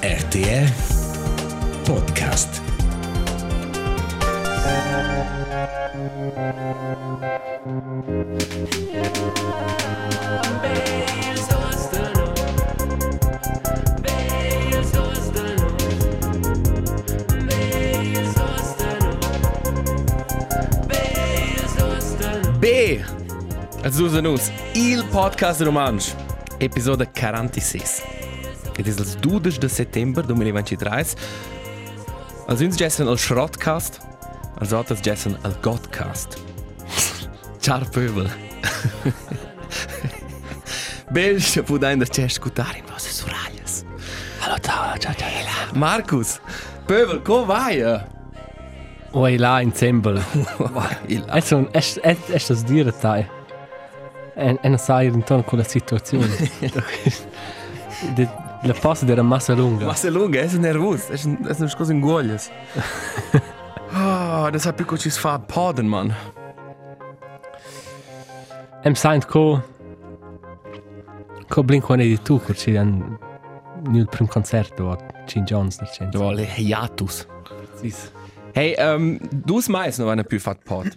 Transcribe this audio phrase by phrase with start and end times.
[0.00, 0.70] RTR
[1.84, 2.60] Podcast.
[22.60, 23.00] B.
[23.82, 24.20] Azusa
[24.74, 26.14] il podcast romansch,
[26.58, 28.17] episode 46.
[28.78, 31.14] Ed is il 12 de settembre 2023.
[32.46, 33.98] Als uns gessen al Schrottcast,
[34.58, 36.38] als otras gessen al Godcast.
[37.60, 38.30] Ciao pöbel.
[41.10, 43.84] Belge pudein das c'è scutare in vostre soralles.
[44.40, 45.74] Hallo, ciao, ciao, ciao.
[45.74, 46.38] Markus,
[46.86, 47.82] pöbel, co vai?
[49.10, 50.22] Oi, là in Zembel.
[51.34, 53.26] Es un es es es das dire tai.
[54.36, 56.28] En en sai intorno con la situazione.
[58.14, 58.28] De
[58.62, 59.86] la passa era massa lunga.
[59.86, 62.50] Ma se lunga, è nervos, è una cosa in guoglias.
[63.90, 66.14] Ah, das hat più ci fa poden, man.
[68.82, 69.62] Em saint co
[71.48, 73.18] co blink one di tu, che ci han
[73.88, 76.18] nel prim concerto a Gene Jones del centro.
[76.18, 77.26] Da war le hiatus.
[77.80, 78.12] Sis.
[78.52, 80.94] Hey, ähm, dus mais noch eine più fat pod.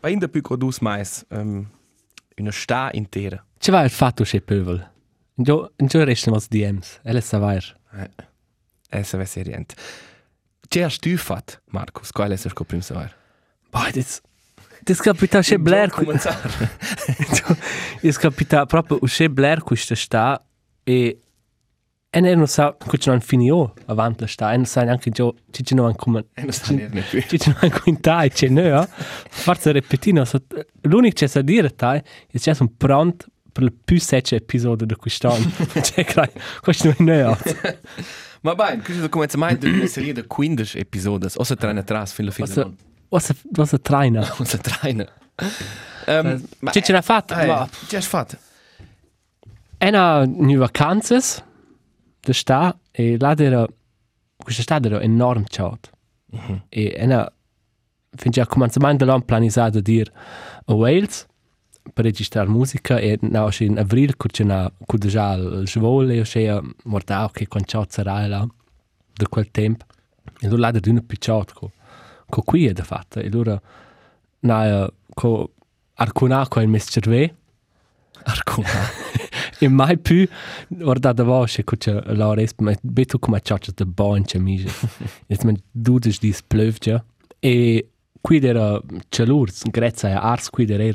[0.00, 1.66] Bei in der più dus mais, ähm,
[2.38, 3.44] una sta intera.
[3.58, 4.96] Ci va il fatto che pövel.
[5.38, 6.98] Jo, jo resta was DMs.
[7.04, 7.76] Ella sa vair.
[8.90, 9.74] Essa va serient.
[10.68, 13.14] C'è a stufat, Markus, qual è il suo primo saver?
[13.70, 14.20] Boy, das
[14.82, 15.90] das capita che Blair
[18.02, 20.42] Es capita proprio usce Blair questa sta
[20.84, 21.18] e
[22.10, 25.30] e ne non sa che non finio avanti la sta e non sa neanche già
[25.50, 27.20] ci ci non come non sa neanche più.
[27.20, 28.88] ci ci non quintai c'è no
[29.28, 30.24] forse repetino
[30.82, 34.94] l'unico che sa dire tai è che sono pronto per il più secce episodio di
[34.94, 35.50] quest'anno
[35.82, 37.36] cioè crai questo non è no
[38.40, 42.12] Ma bene, questo come mai di una serie di 15 episodes, o se traina atrás
[42.12, 42.48] fin la fine.
[42.48, 42.76] was
[43.08, 45.06] was was a trainer O se traina.
[46.06, 48.36] Ähm, ma- ci ce l'ha fatta Hey, ma C'è a fatto?
[49.78, 51.42] Ena nu vacanzas
[52.20, 53.66] da sta e là era
[54.36, 55.90] questa sta era enorm chat.
[56.68, 57.30] E ena
[58.16, 60.10] fin già comencement dell'anno planisato dir
[60.66, 61.26] a Wales
[61.92, 66.22] per registrare musica e na in avril cu c'è na cu già il svole o
[66.22, 68.46] c'è mortao che con chat sarà là
[69.12, 69.84] da quel tempo.
[70.40, 73.60] E allora là da una chat co qui è da fatta e allora
[74.40, 75.52] na co
[75.94, 77.34] arcuna co il mes cerve
[78.24, 78.68] Arcuna.
[79.58, 80.28] e mai più
[80.68, 84.70] guarda da voce che c'è la resp ma beto come ciaccia da bon c'è mise
[85.26, 87.04] e men dudes di splövja
[87.38, 87.88] e
[88.20, 90.92] qui era celurs grazie a ars qui era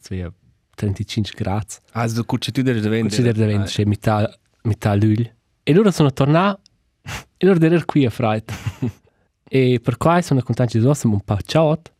[0.00, 0.32] svea
[0.76, 3.14] 35 gradi Also, du cucci tu devi vendere.
[3.14, 5.30] ci deve diventare c'è metà metà luglio
[5.62, 6.60] e loro sono tornati
[7.36, 8.52] e loro erano qui a Freit
[9.48, 11.92] e per qua sono contenti di essere un po' chat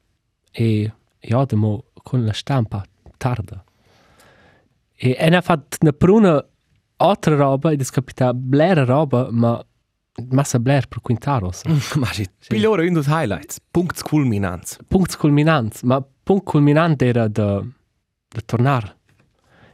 [0.51, 2.83] e ja, demo con la stampa
[3.17, 3.63] tarda
[4.97, 6.45] e e ne ha fatto una pruna
[6.97, 9.65] altra roba ed è capita blera roba ma
[10.31, 11.63] massa bler per quintaros
[11.97, 13.59] Ma sì, pigliore in dos highlights.
[13.71, 14.79] Punkt culminans.
[14.89, 17.61] punkt culminant ma punkt culminant era da
[18.29, 18.97] da tornar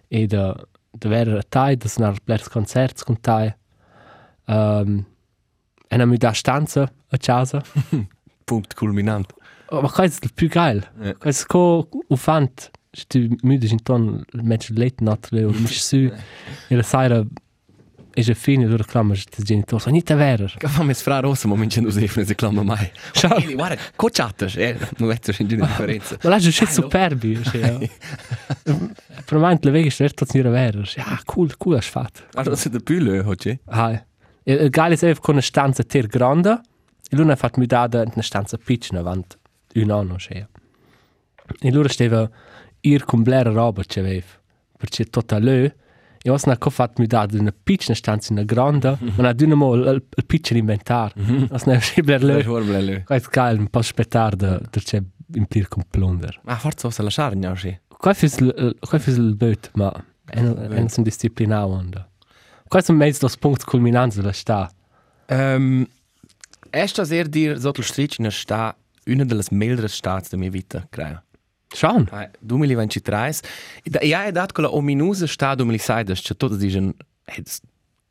[0.08, 0.54] e da
[0.92, 3.54] da vera a tai da snar blers concerts con tai
[4.46, 5.04] um,
[5.88, 7.62] e na mi da stanza a casa
[8.44, 9.32] Punkt culminant.
[9.70, 11.14] ma qua è il più geil Ja.
[11.14, 15.96] questo co ufant sti müde in ton match late not le o mich su
[16.68, 17.24] e la sera
[18.20, 21.48] e je fine loro clamma sti genitori sono nita vera Che fa me sfra rosa,
[21.48, 22.90] ma mince non si si clama mai.
[23.38, 26.16] Ehi, Guarda, cocciatas, eh, non vedo in genere differenza.
[26.22, 27.40] ma la je shit superbi
[29.24, 32.68] per me le veghe certo non vera ja cool cool has fatto Ma non si
[32.68, 33.58] da più le, oggi?
[33.66, 33.98] Hai.
[34.44, 36.60] Il geile è con una stanza ter grande
[37.10, 39.36] e lui ha fatto mi dare una stanza piccola avanti
[39.74, 40.46] un anno c'è.
[41.60, 42.28] E lui stava
[42.80, 44.26] ir con blera roba che aveva
[44.76, 45.72] perché tutta lì
[46.22, 50.02] e ora ha fatto mi dare una piccola stanza una grande ma di nuovo il,
[50.26, 51.14] piccolo inventario.
[51.50, 52.42] Ora ne è bler Le lì.
[52.42, 53.02] forme le.
[53.04, 55.02] Questo geile un po' aspettare da c'è
[55.34, 56.40] in plir con plunder.
[56.44, 57.02] Ma forza osa
[57.34, 57.78] no, sì.
[57.88, 59.92] Questo è il questo è il bot ma
[60.26, 62.08] è non sono disciplinato onda.
[62.68, 64.70] Questo è mezzo dos punti culminanti della sta.
[65.26, 65.86] Ähm,
[66.70, 70.86] esta ser dir sotto stricina sta una delle meglere stats da mia vita,
[71.70, 71.76] credo.
[71.76, 72.08] Schon.
[72.10, 73.28] Hai, 2023.
[73.82, 76.92] E da- Ja, è dato quella ominusa sta 2006, cioè tutti dicono,
[77.24, 77.42] hey,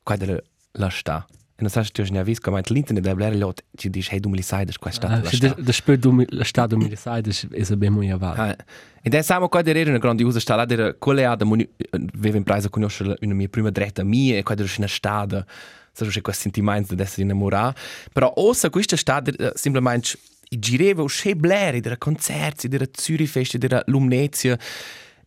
[0.04, 0.40] qua della
[0.74, 1.26] la sta.
[1.56, 4.20] E non sai se tu hai visto, ma l'internet è blera lot, ci dice, hey,
[4.22, 5.54] 2006, qua sta la Ah, sta.
[5.58, 8.32] da spür du la sta du mir sai das is a bemo ja va.
[8.34, 8.56] Ah,
[9.02, 12.70] Ed è samo qua era una grandiosa sta, là era quella ad aveva in presa
[12.70, 15.46] conoscere una mia prima dretta mia e qua era una stada
[15.92, 17.78] so c'è questo sentimento di essere innamorato.
[18.14, 20.18] Però ossa questa sta uh, semplicemente
[20.50, 24.58] i gireva usce bleri della concerti, della Zürich Fest, della Lumnezia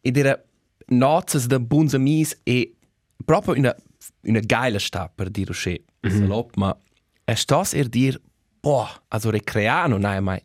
[0.00, 0.40] e della
[0.88, 2.74] nozes da buns amis e
[3.24, 3.74] proprio una
[4.22, 6.18] una geile sta per dire usce mm -hmm.
[6.18, 6.76] salop, ma
[7.24, 8.20] è stos er dir
[8.60, 10.42] boah, also recreare non hai mai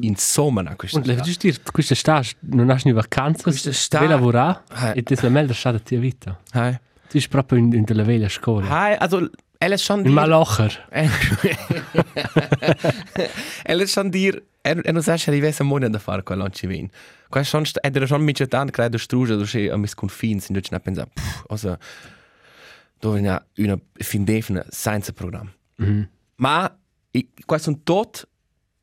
[0.00, 3.98] insomma na questa Und le giusto dire, questa sta non hai ni vacanze, Questa sta-
[3.98, 4.98] vai lavorare Eh.
[4.98, 6.38] e ti sei meglio sta da tua vita.
[6.52, 6.78] Hai.
[7.08, 8.68] Tu sei proprio in, in della veglia scuola.
[8.68, 9.30] Hai, also
[13.64, 16.90] è schon dir er er non sa che rivesse moneta da fare quello ci vin.
[17.28, 20.60] Qua schon ed era schon mica tant credo struge do che a mis confins in
[20.70, 21.06] na pensa
[21.48, 21.78] also
[23.00, 25.52] dove ne una fin defina science program.
[25.76, 26.08] Mhm.
[26.36, 26.78] Ma
[27.12, 28.28] i qua son tot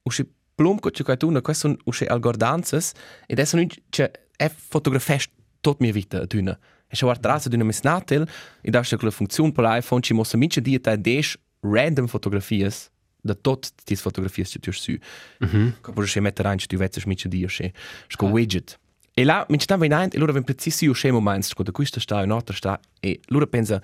[0.03, 0.25] usci
[0.55, 2.93] plum co che tu qua son usci algordanzas
[3.27, 5.29] ed adesso non c'è è fotografest
[5.61, 6.57] tot mia vita d'una.
[6.93, 8.27] E schon atrás d'una mis natel
[8.61, 12.91] e da sta quella funzione per l'iPhone ci mossa mica dia ta des random fotografies
[13.19, 14.95] da tot tis fotografies che tu su.
[15.39, 15.77] Mhm.
[15.81, 17.73] Che puoi mettere anche tu vezes mica dia che
[18.07, 18.77] sco widget.
[19.15, 21.99] E là mi sta venendo e loro ven preciso io scemo moments sco da questa
[21.99, 23.81] sta e un'altra sta e loro pensa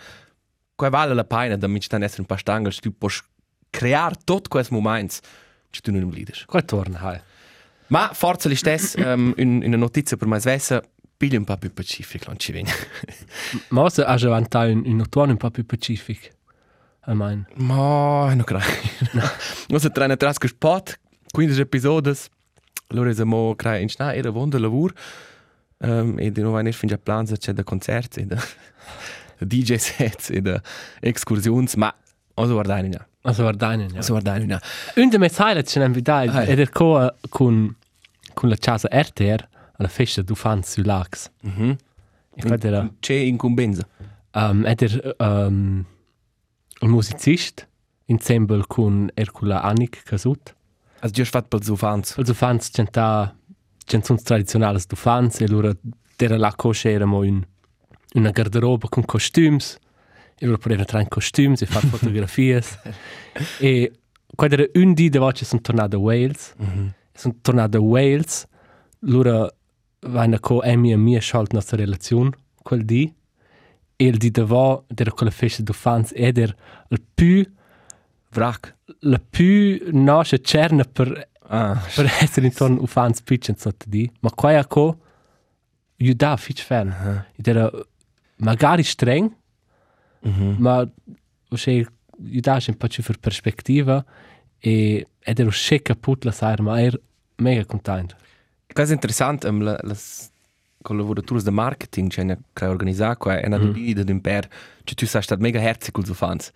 [0.75, 3.11] qua vale la pena da mi sta essere un paar stangel tu puoi
[3.71, 5.19] creare tot quels moments
[5.71, 6.45] che tu non lides.
[6.45, 7.19] Qua torna, hai.
[7.87, 10.83] Ma forza li stess um, in, in una notizia per mai svessa
[11.43, 12.71] po' più pacifico non ci viene.
[13.69, 16.27] Ma ora hai già vantato in, in ottobre un po' più pacifico.
[17.01, 17.45] Almeno.
[17.55, 18.63] Ma non credo.
[19.67, 20.99] Non si trena tras che spot
[21.31, 22.11] 15 episodi.
[22.87, 24.93] Allora siamo creare in scena era buon lavoro.
[25.79, 28.37] Um, e di nuovo ne fin già plans c'è da concerti, da
[29.39, 30.61] DJ sets e da
[30.99, 31.93] excursioni, ma
[32.33, 33.07] also guardare ja.
[33.21, 33.97] Also guardare, ja.
[33.97, 34.61] Also guardare ja.
[34.95, 37.75] Un dei miei highlights n'è invitato Ah, ed è co- con,
[38.33, 39.47] con la casa RTR
[39.79, 41.29] alla festa du fans su Lax.
[41.41, 41.75] Mhm.
[42.35, 43.87] E qua era, C'è incumbenza.
[44.35, 45.83] um, ed er um,
[46.81, 47.67] un musicist
[48.05, 50.55] insieme con Ercula Annik Casut.
[50.99, 52.17] Also già fatto per fans.
[52.17, 53.35] Also fans canta
[53.85, 55.73] canzoni tradizionali du fans e loro
[56.17, 57.41] era là cosce eramo in
[58.15, 59.77] una garderoba con costums
[60.37, 62.61] e loro potevano entrare in costums e fare fotografie
[63.59, 63.91] e
[64.35, 66.93] quando era un dì dove ci sono tornato a Wales Mhm.
[67.13, 68.45] sono tornato a Wales
[69.03, 69.55] loro
[70.01, 72.31] vanno con Amy e mia sciolta nostra relazione
[72.61, 73.13] quel dì
[73.95, 76.55] e il dì dopo era quella festa du fans ed era
[76.89, 77.45] il più
[78.33, 78.75] Wrack.
[79.01, 84.29] la più nostra cerna per Ah, per essere intorno a fans pitchen sotto di ma
[84.29, 84.99] qua è co
[85.95, 87.25] io da fitch fan Ah.
[87.35, 87.69] ed era
[88.37, 89.31] magari streng
[90.21, 90.55] Mhm.
[90.59, 90.79] ma
[91.51, 91.89] o se io
[92.41, 94.05] da un po' più per perspectiva
[94.59, 97.01] e ed ero sche caput la sair ma er
[97.37, 98.15] mega contento
[98.73, 100.29] Cosa interessante, um, la, las
[100.81, 102.37] collaboratori de marketing che hanno
[102.71, 103.73] organizzato qua è una Mm.
[103.75, 104.01] mm.
[104.03, 104.47] d'un per
[104.83, 106.51] che tu sei stato mega herzig con i fans.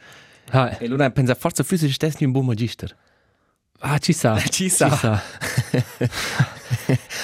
[0.52, 2.96] ah, E loro pensa forza fisico stessi un buon magister.
[3.86, 5.22] ah ci sa Ci sa.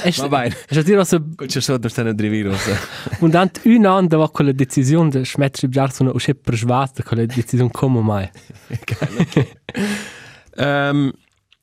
[0.04, 0.56] e Va bene.
[0.70, 2.54] je dire se C'è solo da stare a drivire.
[3.22, 7.02] und dann un an da war quella decisione de schmetri jar sono usce per schwarz
[7.04, 8.30] quella decisione come mai
[10.58, 11.12] um,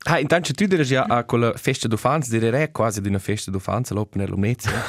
[0.06, 3.50] ah, intanto tu dici già a quella festa do fans, direi quasi di una festa
[3.50, 4.72] do fans all'Open Air Lumnezia.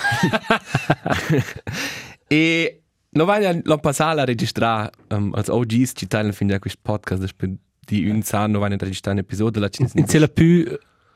[2.28, 6.80] e non vai l'ho passato a registrare um, als OGs ci teilen fin già questo
[6.82, 7.34] podcast
[7.80, 10.66] di un anno non vai a registrare un episodio la ci c'est la più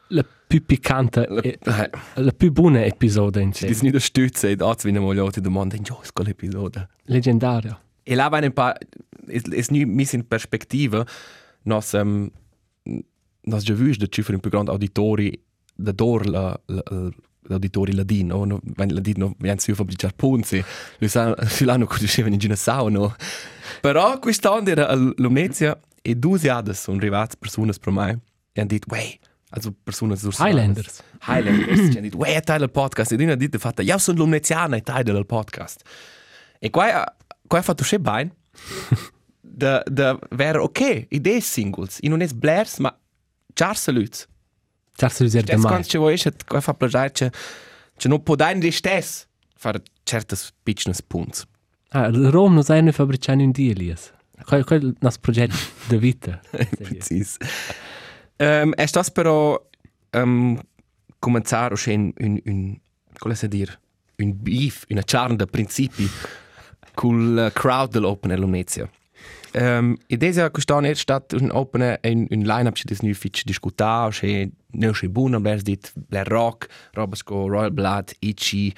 [0.07, 4.49] la più piccante e Eh, la più buona episodio in Ci sé dis nicht stütze,
[4.49, 6.87] e da wenn mal Leute domanden, jo, ist l'episodio.
[7.05, 8.75] leggendario E là vai un pa
[9.27, 11.05] es es nu mis in perspectiva
[11.63, 12.31] nos um,
[13.43, 15.41] nos già vus da ci per un più grande auditori
[15.73, 16.83] da dor la la
[17.43, 20.63] l'auditori ladino, no, wenn ladino vien su fabbricar punzi,
[20.99, 23.15] lu sa su l'anno conoscevano in Ginasau, no.
[23.81, 28.19] Però quest'anno era a Lumnezia e due jahre sono arrivate persone per me
[28.51, 29.17] e hanno detto, wey,
[29.49, 33.11] also persone sus Highlanders Highlanders, ci hanno detto, wey, è il podcast.
[33.11, 35.81] E uno ha detto, fatta, io sono lumneziana e tale del podcast.
[36.59, 37.03] E qua,
[37.47, 38.35] qua ha fatto schon bene.
[39.41, 41.97] da, da wäre okay, idee singles.
[42.01, 42.95] I non è blers, ma
[43.53, 44.27] charse lüts.
[44.95, 47.31] Certo di Jetzt essere mai kannst du wo ist, qua fa che
[48.07, 51.45] non può dare di stes fare certes piccines punts.
[51.89, 54.11] ah, Rom non sai ne fabbricare un dia Elias
[54.45, 55.55] quel quel il nostro progetto
[55.87, 56.39] di vita
[56.77, 57.37] Precis.
[58.37, 59.55] Um, è stas però
[60.13, 60.59] um,
[61.19, 62.79] cominciare a un, un, un,
[63.19, 63.79] come si dire,
[64.17, 66.09] un beef, una charla da principi
[66.95, 68.89] con la crowd dell'Open Air Lumnezia.
[69.53, 73.13] Um, e desa quest'anno è stato un Open Air, un, un line-up che dis nu
[73.13, 78.71] fitch discutà, che non è buono, blers dit, bler rock, robas co Royal Blood, Itchy,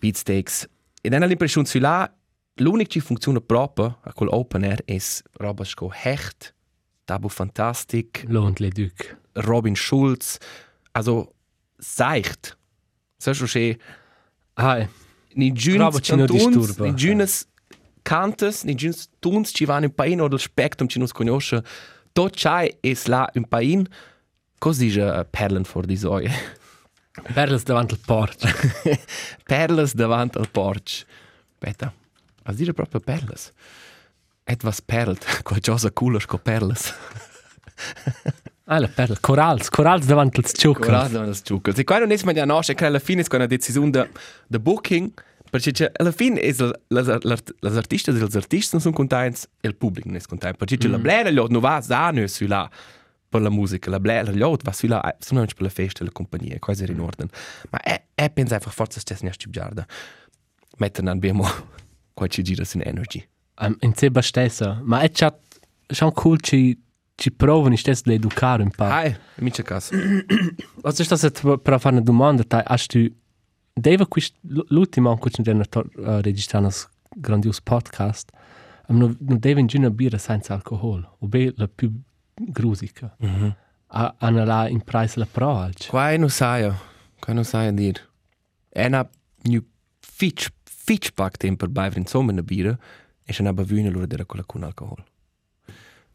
[0.00, 0.66] Beatsteaks.
[1.00, 2.12] E dann l'impressione su là,
[2.56, 4.96] l'unico che funziona proprio a quel open air è
[5.38, 6.52] roba sco hecht,
[7.04, 9.16] tabu fantastic, Lohnt le Duc.
[9.34, 10.38] Robin Schulz,
[10.92, 11.32] also
[11.78, 12.56] seicht.
[13.16, 13.76] Sai schon schön,
[14.54, 14.86] Ah,
[15.34, 16.84] ni giuns Roba ci non cantuns, disturba.
[16.84, 17.46] ni giunas
[18.02, 21.62] cantas, ni giuns tuns ci vanno in pain oder il spectrum ci nus conosce.
[22.12, 23.88] Tot c'hai es là in pain,
[24.58, 26.30] così je perlen for di soie.
[27.34, 28.42] Perles davant il porch.
[29.44, 31.04] perlas davant al porch.
[31.60, 31.92] Beta,
[32.44, 33.52] as dire proprio perlas.
[34.44, 36.94] Etwas perlt, qualcosa cooler co perlas.
[38.64, 39.16] Ah, la perla.
[39.20, 40.84] Corals, corals davant il ciucco.
[40.84, 41.76] Corrado das Chucos.
[41.78, 44.08] E quando nesma ja nasce che alla fine con la decisione de,
[44.46, 45.12] de booking,
[45.52, 46.40] perché c'è alla fine
[46.88, 50.56] las las artistas e els artistas non sono contents e il pubblico non è contento.
[50.56, 52.70] Perché c'è la blera gli non va a noi su là
[53.28, 56.04] per la musica, la blera gli va su là, sono anche per la festa e
[56.06, 57.28] la compagnia, quasi in ordine.
[57.68, 59.86] Ma è è pensa einfach forza stessa nicht giarda.
[60.78, 61.46] Metten an bemo
[62.14, 63.22] qualche gira sin energy.
[63.60, 64.80] Um, in seba stessa.
[64.82, 65.36] Ma è già
[65.86, 66.80] schon cool ci
[67.14, 68.84] ci provano stess le educare un po'.
[68.84, 69.94] Hai, mica caso.
[70.80, 72.42] Was ist das jetzt per fare una domanda?
[72.42, 73.10] Tai, hast du
[73.74, 74.36] Deva quist
[74.68, 76.72] l'ultimo anche ci hanno uh, registrato un
[77.16, 78.30] grandios podcast.
[78.88, 81.90] Um, non non deve in una birra senza alcol, o be la più
[82.34, 83.16] grusica.
[83.24, 83.56] Mm -hmm.
[84.18, 85.88] Hanno là in price la pro alc.
[85.88, 86.70] Quai non sai,
[87.18, 88.00] quai non sai a dir.
[88.68, 89.08] È una
[89.44, 89.62] new
[90.00, 92.76] fitch fitch pack temper bei in sommer na bira
[93.24, 95.02] e c'è una bavina loro dera quella con alcohol.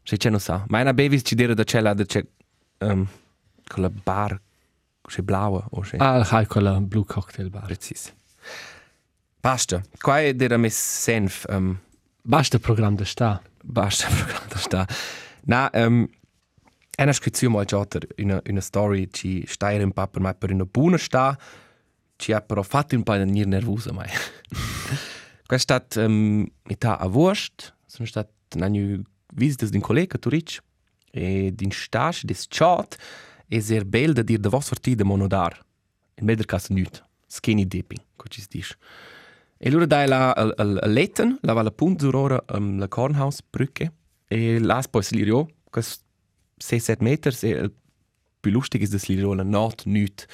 [0.03, 2.25] Se c'è non sa, ma una bevis ci dera da c'è la da c'è
[2.79, 3.07] um,
[3.65, 4.39] con la bar
[5.07, 7.65] c'è blaua o c'è Ah, hai quella blue cocktail bar.
[7.65, 8.13] precis.
[9.41, 9.81] Basta.
[9.99, 11.77] Quai dera mes senf um,
[12.21, 13.41] Basta program da sta.
[13.63, 14.87] basta programma da sta.
[15.45, 16.07] Na, um,
[16.99, 17.85] Ena scrizione mal già
[18.17, 21.37] una, una story ci staire un po' per me per una buona sta
[22.15, 24.09] ci ha però fatto un po' venire nervosa mai.
[25.45, 28.67] Questa è stata um, metà a Wurst, sono state una
[29.33, 30.59] visita di un collega Turic
[31.11, 32.97] e din stage des chat
[33.49, 35.65] e ser bel da dir da vos sortir da monodar.
[36.17, 37.03] In meder caso nüt.
[37.27, 38.75] Skinny dipping, co ci si dice.
[39.57, 42.87] E allora dai la al, al, al letten, la va la punt zurora um, la
[42.87, 43.91] Kornhausbrücke
[44.27, 45.99] e las poi slirio, quas
[46.61, 47.73] 6-7 meter, e il
[48.39, 50.25] più lustig ist das lirio la not nüt.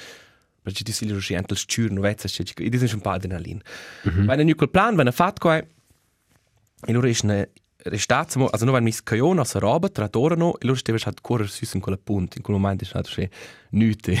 [0.62, 3.62] Perché ti si lirio scient il stür no vezza, e dis un po' adrenalin.
[4.02, 4.26] Mm -hmm.
[4.26, 7.48] Wenn er quel plan, wenn er fat quai, e allora ist ne
[7.84, 11.74] restazimo, also nur wenn mis Kajon aus Roba tratorano, e allora steve halt correr süß
[11.74, 13.28] in quella punt, in quel momento ist halt schon
[13.70, 14.20] nüte.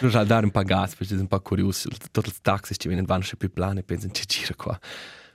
[0.00, 3.06] allora halt dare un po' gas, perché un po' curioso, tutti i taxi ci vengono
[3.06, 4.78] vanno più plane, pensano ci gira qua.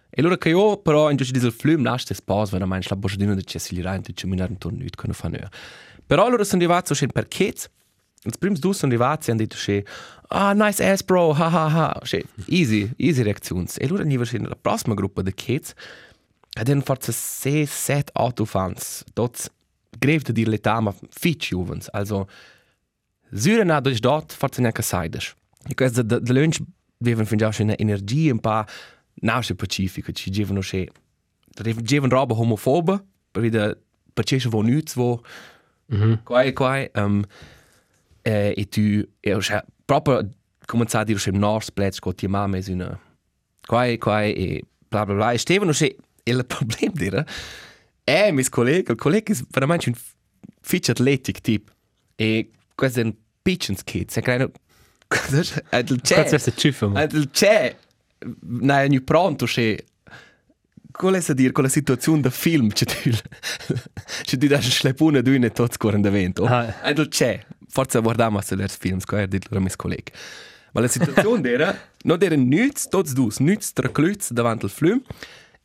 [0.10, 3.34] E che io però in giusto diesel flum lascia spas, wenn er meint, la bocciadina
[3.34, 5.40] di cessi rein, ci minare intorno nüt, können fa nö.
[6.06, 7.70] Però allora sono arrivati so schön per Kids,
[8.26, 9.86] Als prims du sono arrivati hanno detto che
[10.30, 14.56] ah nice ass bro ha ha ha che easy easy reactions e allora niva la
[14.56, 15.74] prossima gruppa di kids
[16.54, 19.52] ed hanno forse 6 7 autofans dort
[20.00, 21.90] grev dir l'età ma fitch juvens.
[21.90, 22.28] Also
[23.32, 25.36] Süren hat durch dort forse neanche saides
[25.70, 26.62] e questo de, de lunch
[27.00, 28.66] viven fin già una energia un po'
[29.22, 30.90] nasce pacifica ci gevano che
[31.82, 33.78] gevano roba homofoba per vede
[34.14, 35.24] perché vo nuts vo
[36.24, 37.24] quai quai um,
[38.24, 40.28] eh, e tu e cioè, proprio
[40.66, 43.00] cominciare a dire che nostro plezzo con tua mamma è una
[43.66, 45.32] quai quai e bla bla bla.
[45.32, 47.26] E Stefano che il problema dire
[48.04, 49.96] è mis collega il collega è veramente un
[50.62, 51.72] fitch athletic tip.
[52.16, 54.52] E questo è un pitchens kid se credo il
[55.08, 56.96] Kannst du c'è das schiffen?
[57.12, 57.76] il c'è.
[58.42, 59.86] Non è pronto che
[60.92, 63.10] Qual è a dire con la situazione del film c'è tu
[64.24, 66.46] c'è tu da schlepuna d'una tot scorrendo vento.
[66.46, 66.94] Ah.
[67.10, 67.44] c'è.
[67.68, 70.12] Forse guardiamo se les films qua dit loro mis colleg
[70.74, 75.02] ma la situazione era non era nuts tots dus nuts tra cluz davanti al flum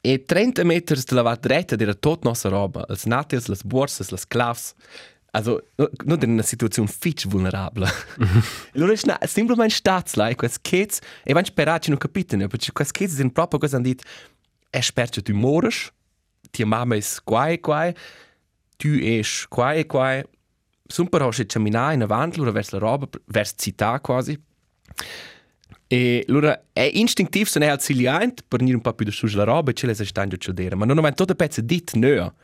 [0.00, 4.12] e 30 meters de la vat dreta era tot nostra roba els natis les borses
[4.14, 4.74] les clavs
[5.30, 5.62] Also,
[6.04, 7.86] non in una situazione fitch vulnerabile.
[8.72, 12.98] e allora è semplicemente statsla, e questi kids, e vanno sperati non capitano, perché questi
[12.98, 14.04] kids sono proprio cosa hanno detto,
[14.70, 15.92] è sperto tu morisch,
[16.50, 17.94] tua mamma è quai quai,
[18.76, 20.24] tu es quai quai,
[20.86, 24.40] sono però che camminare in avanti, loro verso la roba, verso città quasi.
[25.90, 29.44] E allora è istintivo, sono è alziliante, per venire un po' più da su la
[29.44, 32.34] roba, e ce le si stanno dire, ma non ho mai tutto pezzo dit no.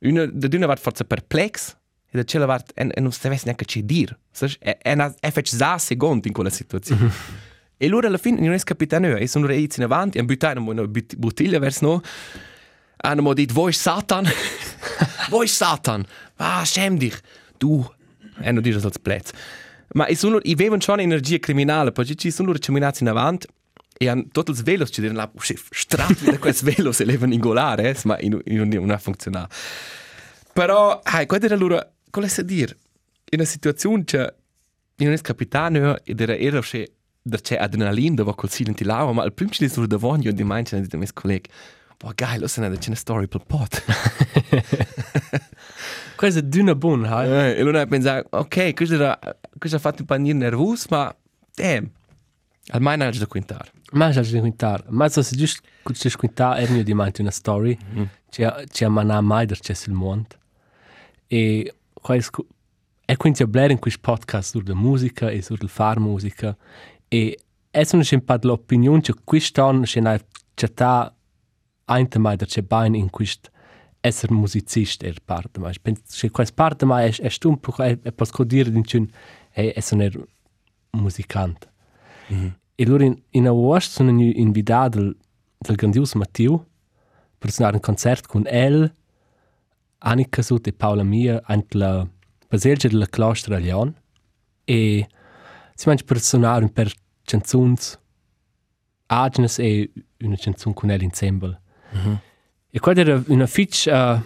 [0.00, 1.74] Una, da una va forse perplex,
[2.10, 4.18] e da ce la va, e, non sapesse neanche che dire.
[4.58, 7.10] È, è, una, è fatto za secondi in quella situazione.
[7.78, 10.28] e allora alla fine non è capito no, e sono reiti in avanti, e hanno
[10.28, 12.00] buttato una bottiglia verso noi,
[12.98, 14.26] hanno detto, voi Satan,
[15.30, 16.04] voi Satan,
[16.36, 17.18] ah, scem dich,
[17.56, 17.90] du,
[18.38, 19.30] e hanno detto als Plätz.
[19.96, 23.46] Ma e sono, i avevano già un'energia criminale, perché ci sono loro camminati in avanti,
[23.98, 27.90] e han tutti i velos ci dicono strat da questi velos e levano in golare
[27.90, 29.54] eh, ma in, in, non ha funzionato
[30.52, 32.76] però hai qual era allora qual è dire
[33.30, 34.34] in una situazione che
[34.96, 39.22] in un capitano ed era era che da c'è adrenalina dove col silenti lava ma
[39.22, 41.48] al primo ci sono davanti io di c'è di miei colleghi
[41.98, 43.82] Boah, geil, lo sai, c'è una story per pot.
[46.16, 47.28] Questa è di una buona, eh?
[47.28, 49.18] Eh, e lui ha pensato, ok, questo, era,
[49.58, 51.14] questo ha fatto un panino nervoso, ma
[51.54, 51.84] damn,
[52.68, 53.70] almeno ha da quintare.
[53.92, 54.84] Ma già di quintar.
[54.88, 57.78] Ma so se giusto che ci quintar è mio di manti una story.
[57.94, 58.02] Mm.
[58.28, 60.36] Ci ci ha manà mai der c'è sul mondo.
[61.28, 62.46] E questo
[63.04, 66.56] è quindi a Blair in questo podcast sur la musica e sur il far musica.
[67.06, 67.38] E
[67.70, 70.18] è sono c'è un po' l'opinione che quest'anno c'è una
[70.54, 71.14] città
[71.84, 73.50] ein mai der c'è bain in questo
[74.06, 78.12] essere musicist er parte ma penso che questa parte ma è è stumpo è, è
[78.12, 79.08] posso dire di un
[79.50, 80.10] è essere
[80.90, 81.72] musicante.
[82.28, 82.58] Mhm.
[82.74, 85.16] E loro in, in agosto sono invitati del,
[85.56, 86.66] del grandioso Matteo
[87.38, 88.92] per suonare un concerto con El,
[89.98, 92.06] Annika Sut e Paola Mia ante la
[92.48, 93.94] baselgia della Claustra a Leon.
[94.64, 95.08] E
[95.74, 96.92] si mangia per suonare un per
[97.24, 97.76] canzoni
[99.06, 101.60] Agnes e una canzone con El insieme.
[101.92, 102.20] Mhm.
[102.76, 104.20] E qua era una fitch uh,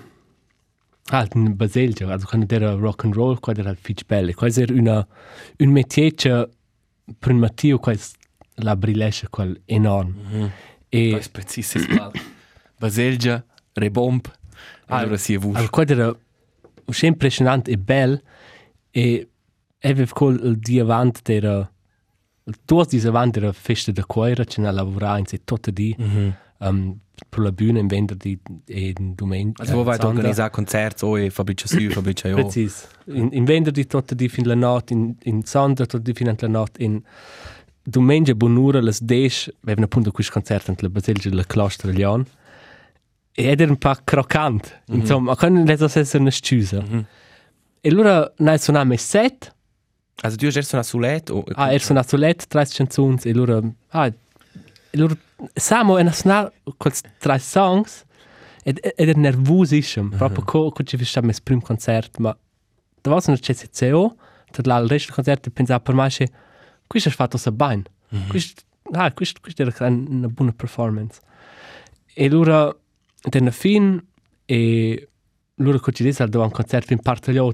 [1.13, 4.35] ah, in baselgia, also quando era rock and roll, qua era fitch belle.
[4.35, 5.07] Qua era una
[5.59, 6.49] un métier che
[7.17, 7.95] per un Matteo qua
[8.57, 10.15] la brilesce quel enorme.
[10.33, 10.51] Mhm.
[10.89, 11.79] E Questo è preciso.
[12.77, 14.29] Baselgia, rebomb,
[14.87, 15.57] allora si è vuto.
[15.57, 16.09] al qua era
[16.87, 18.21] sempre impressionante e bel
[18.91, 19.29] e
[19.83, 21.73] aveva col il dia avant era
[22.43, 25.95] il tuo dia avant era festa da cuore che ne lavorava in sé tutto di
[25.97, 26.35] Mhm.
[26.59, 27.10] um, per
[27.43, 29.63] la bühne in venerdì e in domenica.
[29.63, 30.17] Also, wo vai Sonntag.
[30.17, 32.35] organizzare concerti, oh, e Fabrizio Su, Fabrizio Io.
[32.37, 32.89] Precis.
[33.07, 36.49] In, in venerdì tutto di fin la notte, in, in sonntag tutto di fin la
[36.49, 37.01] notte, in
[37.83, 42.25] domenica buon'ora, alle 10, avevano appunto questo concerto nella Basilica della Claustra Leon.
[43.33, 44.83] E ed era un po' croccante.
[44.87, 44.99] Mhm.
[44.99, 46.83] Insomma, quando le essere una sciusa.
[46.83, 47.07] Mhm.
[47.81, 49.55] E allora noi suonavamo set,
[50.23, 51.33] Also, du hast so Soulette?
[51.33, 54.13] Oh, ah, er suonato let, tre canzoni, e allora, ah,
[54.93, 55.15] allora,
[55.55, 58.05] Samo è suonato questi tre songs,
[58.63, 62.37] ed, ed era nervosissimo, proprio come co ci facciamo il primo concerto, ma
[63.01, 64.17] da was CCCO,
[64.51, 66.31] tra l'altro il resto del concerto pensavo per me che
[66.87, 67.85] questo è fatto so bene,
[68.29, 71.21] questo, ah, questo, questo era una buona performance.
[72.13, 72.75] E allora,
[73.31, 74.05] nella fine,
[74.45, 75.09] e
[75.59, 77.49] allora che ci disse, dopo un concerto in parte uh,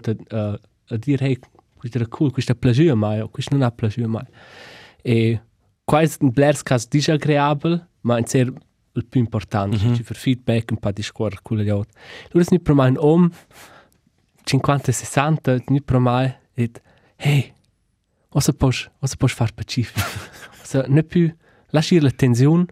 [0.88, 1.38] a dire, hey,
[1.76, 4.26] questo era cool, questo è piaciuto a me, o questo non ha piaciuto a me.
[5.02, 5.40] E
[5.86, 10.02] quasi in Blairs caso disagreabile, ma in sé il più importante, mm -hmm.
[10.02, 11.92] fa feedback, un po' di scuola con gli altri.
[12.32, 13.28] Allora se per me un uomo
[14.44, 16.70] 50-60, ni per me, e
[17.16, 17.52] hey,
[18.28, 20.00] cosa puoi, cosa puoi fare pacifico?
[20.60, 21.32] Cosa, non più,
[21.70, 22.66] lasci la tensione,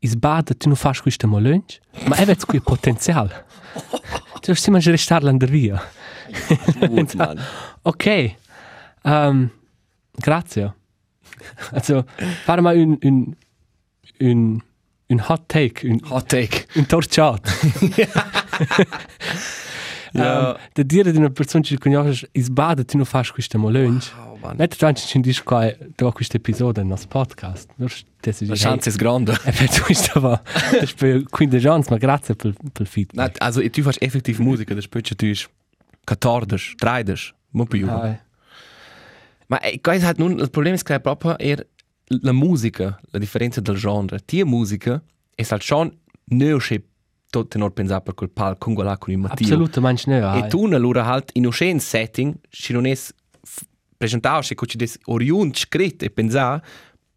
[0.00, 3.46] is bada, tu non fai questo molunch, ma è qui potenziale.
[4.40, 5.80] Tu si mangia restare l'andar via.
[7.82, 8.34] Ok,
[9.04, 9.50] um,
[10.10, 10.74] grazie.
[11.72, 12.04] Also,
[12.44, 13.34] fare mal un, un,
[14.20, 14.60] un,
[15.06, 16.66] un hot take, un, Hot take.
[16.74, 17.50] un torciato.
[20.14, 20.50] Ja.
[20.50, 24.12] um, da dire di una persona che conosci, is bada, tu non fai questo molunch.
[24.16, 24.56] Wow, Mann.
[24.56, 27.70] Non è che ci dici qua, da questo episodio nel nostro podcast.
[27.74, 29.32] Non è che La chance ist grande.
[29.44, 30.40] E per questo va.
[30.78, 33.16] Das per 15 chance, ma grazie per, per feedback.
[33.16, 35.34] Nein, also, du fährst effektiv Musik, das spielst du
[36.04, 37.88] 14, 13, mo più.
[37.88, 38.18] Ah,
[39.54, 41.64] Ma eh, questo halt nun, il problema è che proprio er
[42.06, 44.18] la musica, la differenza del genere.
[44.24, 45.00] Tia musica
[45.32, 46.82] è halt schon non che
[47.30, 49.46] tot tenor pensare per quel palco con quella con il Matteo.
[49.46, 50.24] Absolutamente nicht.
[50.24, 52.98] Ah, E tu allora halt in un setting, ci non è
[53.96, 56.60] presentato, che ci des oriunt scritto e pensare,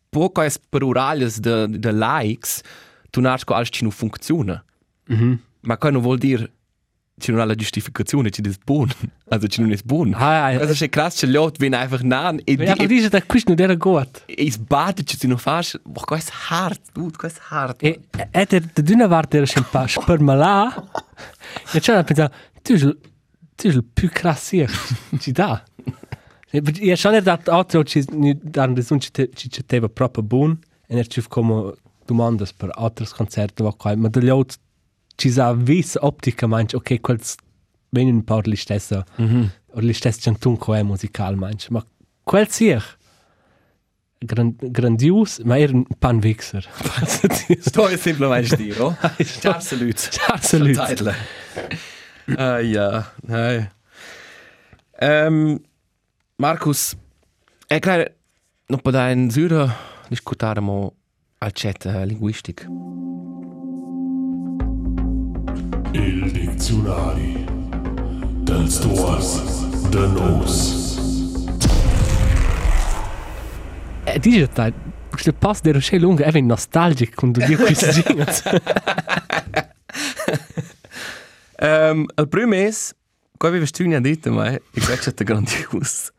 [0.10, 2.62] può che per oraglios de, de likes,
[3.10, 4.64] tu nasco als ci non funziona.
[5.08, 5.40] Mhm.
[5.62, 6.52] Ma che non vuol dire
[7.20, 8.90] ci non ha la giustificazione, ci des buon.
[9.30, 10.14] Also ci non è buon.
[10.14, 13.10] Ah, ah, Also è krass, che gli altri vengono einfach nan e Wenn ich diese,
[13.10, 14.24] da questo non era gut.
[14.26, 17.76] e sbatti ci non fas, boh, questo è hard, dude, questo è hard.
[17.84, 18.00] E
[18.32, 20.90] e der der dünne Wart der schon paar spermala.
[21.74, 22.32] Ja, schon pensa,
[22.64, 22.86] tu ist
[23.58, 24.70] tu ist il più classier.
[25.20, 25.62] Ci da.
[26.52, 28.06] Ja, schon er dat altro ci
[28.44, 31.74] dan de sun ci ci ci teva proprio buon e er ci come
[32.06, 34.58] domandas per altros concerti va qua, ma degli altri
[35.18, 37.36] ci sa vis optica manch, ok, quels
[37.92, 39.04] wenn un paar li stessa.
[39.18, 39.50] Mhm.
[39.74, 41.84] o li stessa cantun co è musical manch, ma
[42.24, 42.96] quel sier
[44.20, 46.68] Grand, grandios, ma era un panvixer.
[47.62, 48.98] Sto è semplicemente stiro.
[49.40, 50.10] Ciao salut.
[50.10, 50.74] Ciao, salut.
[50.88, 51.14] Title.
[52.36, 53.70] Ah ja, hey.
[55.00, 55.62] Ähm,
[56.38, 56.96] Markus,
[57.68, 58.12] è chiaro,
[58.68, 59.72] non può dare in Süda
[60.10, 60.96] discutare mo
[61.38, 61.86] al chat
[65.88, 65.94] uh, linguistic.
[65.94, 67.46] Il diccionari
[68.44, 69.42] dels tuors
[69.90, 70.96] de nos.
[74.06, 74.72] E dice ta,
[75.10, 78.44] questo pass de Rochelle lunga è nostalgico quando dio questi jingles.
[81.60, 82.94] Um, il primo mese,
[83.36, 86.12] qua avevo studiato detto, ma è exact grandios.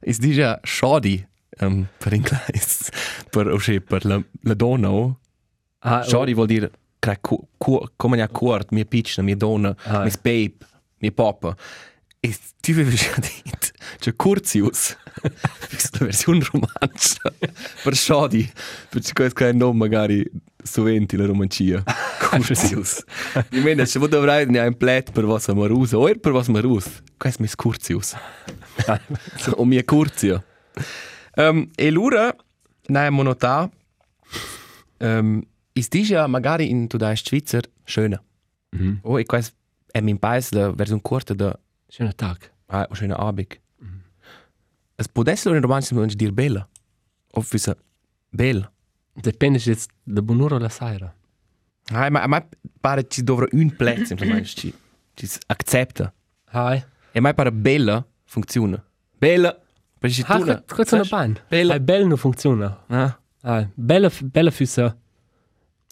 [0.00, 1.26] Es dice shoddy
[1.60, 2.92] um, per inglese,
[3.30, 4.90] per, ossia, per la, la donna.
[4.90, 5.16] Oh.
[5.84, 6.70] Ah, Shoddy vuol dire
[7.02, 10.02] cre- cu- cu- come ne accord, mia piccina, mia donna, Ah.
[10.02, 10.54] mia babe,
[10.98, 11.56] mia papa.
[12.24, 13.66] E tu avevi già detto,
[13.98, 14.96] cioè Curzius,
[15.68, 17.32] questa è la versione romancia,
[17.82, 18.48] per shoddy,
[18.88, 20.24] perché questo è il nome magari
[20.62, 21.82] soventi la romancia.
[22.20, 23.02] Curzius.
[23.50, 27.02] Io meno, se voi dovrei ne un plet per vostra marusa, o per vostra marus,
[27.16, 28.14] questo è mio Curzius.
[29.56, 30.44] o mia Curzio.
[31.34, 32.32] Um, e l'ora,
[32.86, 33.72] ne abbiamo notato,
[35.74, 38.20] um, is dice magari in tu da Schweizer schöner.
[38.70, 38.98] Mhm.
[39.02, 39.52] Oh, ich weiß,
[39.92, 41.58] è min paese la versione corta da
[41.88, 42.50] Schöner Tag.
[42.68, 43.60] ah, o schöner Abend.
[44.96, 46.68] Es può essere un romanzo non dir bella.
[47.32, 47.74] O fisa
[48.30, 48.70] bella.
[49.14, 51.14] Depende jetzt la bonura o la saira.
[51.90, 52.46] Ah, ma ma
[52.80, 54.72] pare ci dovrà un plezzo semplicemente ci
[55.14, 56.12] ci accetta.
[56.52, 56.82] Hai.
[57.12, 58.82] E mai pare bella funziona.
[59.18, 59.58] Bella.
[59.98, 61.38] Perché ci Ah, tu cosa sono ban?
[61.48, 61.72] Bella.
[61.74, 62.84] Hai bel non funziona.
[62.88, 64.96] Ah, Ah, bella bella füsa.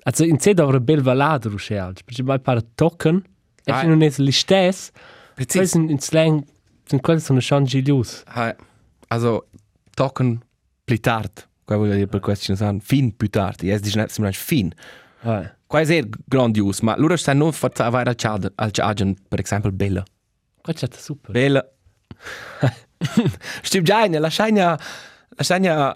[0.05, 3.23] Also in sé dovrà bel valato Rochelle, perché mai para token.
[3.65, 3.81] E Ah.
[3.81, 4.91] se non è l'istes,
[5.35, 5.55] precis.
[5.57, 5.75] Precis.
[5.75, 6.43] In, in slang
[6.87, 8.23] sind quasi so eine Changilius.
[8.27, 8.57] Ah,
[9.09, 9.49] also
[9.95, 10.41] tocken
[10.85, 11.47] pli tard.
[11.65, 13.71] Qua voglio dire per questo ci sono fin più tardi.
[13.71, 14.73] Es dice semplicemente fin.
[15.23, 15.55] Ah.
[15.67, 19.71] Qua è grandios, ma loro stanno non fatto avere al ciad, al ciagen, per esempio,
[19.71, 20.03] bella.
[20.63, 21.31] Qua c'è super.
[21.31, 21.65] Bella.
[23.63, 24.79] Stimmt già, la scegna,
[25.29, 25.95] la scegna,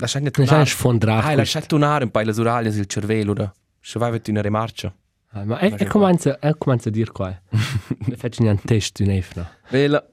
[0.00, 1.26] la scegna Non c'è sfondrato.
[1.26, 3.54] Ah, la scegna tonare un po' le uraglie sul cervello, ora.
[3.80, 4.94] Se vai a una rimarcia.
[5.32, 7.40] Ah, ma è, comincia è comincia a dire qua.
[8.06, 9.48] Ne faccio un test in efna.
[9.68, 10.04] Bella.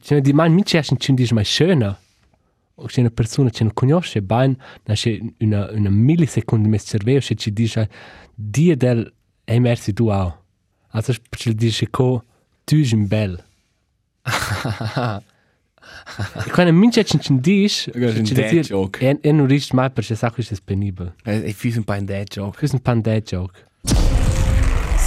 [0.00, 1.96] Cioè di man mi c'è un cin dis mai schöner.
[2.74, 7.20] O c'è una persona che non conosce ben, na c'è una una milliseconda mes cervello
[7.20, 7.88] che ci dice
[8.34, 9.12] die del
[9.44, 10.32] è merci tu au.
[10.90, 12.24] Also ci dice co
[12.64, 13.44] tu un bel.
[16.46, 19.00] E quando mi c'è un dis, È un dead joke.
[19.06, 21.14] E e non riesce mai perché sa che è penibile.
[21.24, 22.56] E fies un po' in dead joke.
[22.58, 23.66] Questo è un pandai joke.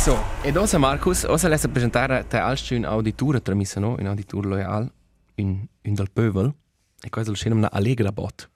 [0.04, 3.98] So, ed osa Marcus, osa lesa presentare te alstru in auditura tramissa, no?
[4.00, 4.92] In auditur loyal,
[5.36, 6.52] in, in del pövel.
[7.04, 8.50] E questo lo scena una allegra bot.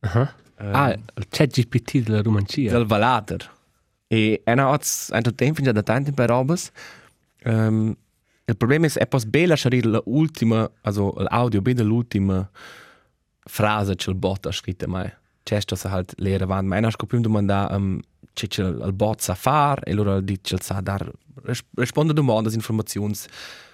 [0.00, 0.34] Aha.
[0.58, 2.70] Um, Ah, il chat GPT della romancia.
[2.70, 3.50] del Valader.
[4.06, 6.70] E ena ots ein tempo già da tanti per robes.
[7.44, 7.96] Um,
[8.52, 12.48] il problema è bella scegliere l'ultima, also l'audio bene l'ultima
[13.44, 15.10] frase che il bot ha scritto mai.
[15.42, 18.00] C'è sto sa halt lere van, ma ena scoprim domanda um,
[18.32, 21.10] che che il bot sa far e loro dice sa dar
[21.42, 23.14] ris risponde domande, informazioni,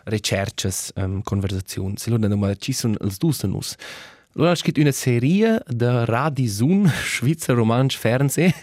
[0.05, 1.97] ricerches, um, conversazioni.
[1.99, 3.75] E loro domanda ci sono els dus nus.
[4.33, 8.55] Loro ha scritto una serie de Radizun, Schweizer Romansch Fernseh.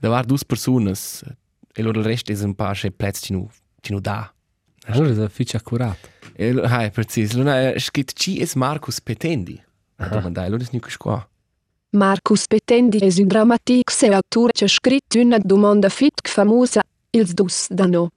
[0.00, 1.24] Da waren dus personas.
[1.74, 3.50] E loro il resto è un paar che plezzi ci nu,
[3.88, 4.32] nu da.
[4.88, 6.08] Allora è fiche accurato.
[6.34, 7.32] E lo, hai, precis.
[7.32, 9.60] Loro ha scritto ci es Marcus Petendi.
[9.96, 11.28] Ha domandato, loro è niente qua.
[11.90, 17.32] Marcus Petendi è un drammatics e autore che ha scritto una domanda fit famosa, ils
[17.32, 18.10] dus da no.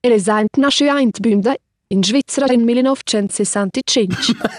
[0.00, 1.58] E l'esempio nasce in Bünde,
[1.88, 4.48] in Svizzera nel 1965.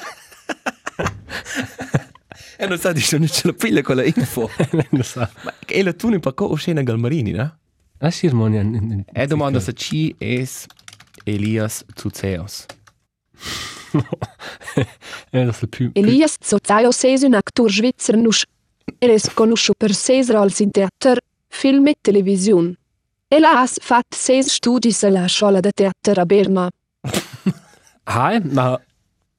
[2.58, 4.49] E non sa di non ce la piglia quella info.
[4.91, 5.28] Non so.
[5.43, 7.58] Ma e la tu ne pa co scena Galmarini, no?
[7.97, 8.63] La cerimonia.
[9.12, 10.65] E domanda se ci es
[11.26, 12.66] Elias Zuzeos.
[15.30, 15.92] È la più.
[15.94, 18.46] Elias Zozaios è un actor svizzer nus.
[19.00, 22.76] E è conosciuto per ses roles in teatro, film e televisione.
[23.28, 26.70] E ha fatto ses studi alla scuola di teatro a Berna.
[28.08, 28.80] Ah, ma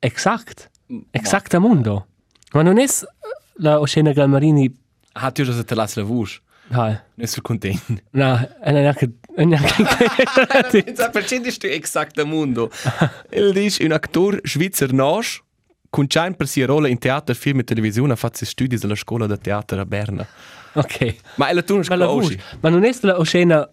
[0.01, 0.70] exakt.
[1.12, 2.09] Exakt am mundo.
[2.53, 2.87] Ma non è
[3.59, 4.68] la Oceana Galmarini.
[5.12, 6.40] Ah, tu già te la la voce.
[6.68, 7.94] Non sono contento.
[8.11, 9.12] no, è neanche.
[9.35, 10.94] È neanche.
[10.94, 12.70] Sa perché tu exakt al mondo.
[13.31, 15.42] Il dice un actor svizzer nasch
[15.90, 19.26] con chain per sia rola in teatro, film e televisione ha fatto studi alla scuola
[19.26, 20.26] di teatro a Berna.
[20.74, 21.16] Ok.
[21.37, 22.40] Ma la tu non Ma la voce.
[22.61, 23.70] Ma non è la Oceana.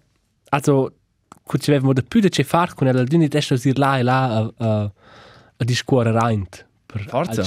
[0.49, 0.93] Also,
[1.43, 4.03] kun ci avevamo da più da che far con la duni destra sir là e
[4.03, 4.91] là a a
[5.58, 7.43] a discuore reint per Forza.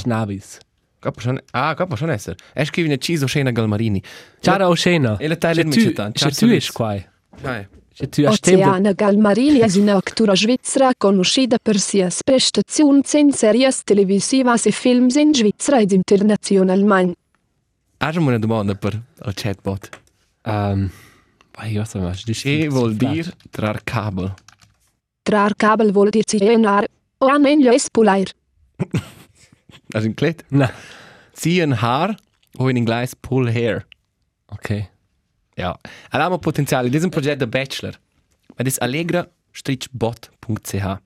[1.07, 1.15] Als navis.
[1.15, 2.37] Capo schon, ah, capo schon essere.
[2.53, 4.03] E scrivi una ciso scena Galmarini.
[4.41, 5.17] Ciao Oceana.
[5.19, 6.11] E la taglia in tu, città.
[6.15, 6.97] se tu es qua.
[7.41, 7.67] Dai.
[7.93, 8.69] Se tu has tempo.
[8.69, 15.15] Oceana Galmarini è una actora svizzera conosciuta per sias prestazioni in series televisive e films
[15.15, 17.17] in Svizzera ed internazionalmente.
[17.99, 19.89] Hai una domanda per il chatbot.
[20.45, 20.91] Um,
[21.57, 24.35] vai, io so, ma Che vuol dire trar kabel?
[25.23, 26.87] Trar kabel vuol dir CNR.
[27.19, 27.43] O an
[29.97, 29.97] meglio espular.
[29.97, 30.45] Also in klet.
[30.51, 30.71] Na,
[31.33, 32.17] Ziehen Haar
[32.59, 33.87] o in inglese pull hair.
[34.47, 34.89] ok.
[35.57, 35.79] Ja.
[36.11, 36.89] Abbiamo potenziale.
[36.89, 37.99] Questo è un progetto da bachelor.
[38.57, 40.99] Ma è allegra-bot.ch.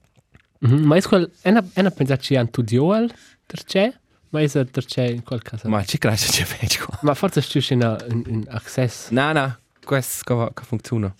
[0.62, 0.84] Mm -hmm.
[0.84, 3.10] Ma è quel, è una, è una pensata che hanno tu dual,
[3.46, 3.90] der c'è?
[4.30, 5.68] Ma è der c'è in quel caso?
[5.68, 6.98] Ma ci cresce c'è fece qua.
[7.02, 9.10] Ma forse c'è in, in, in access.
[9.10, 9.58] No, no.
[9.84, 11.14] Questo che funziona.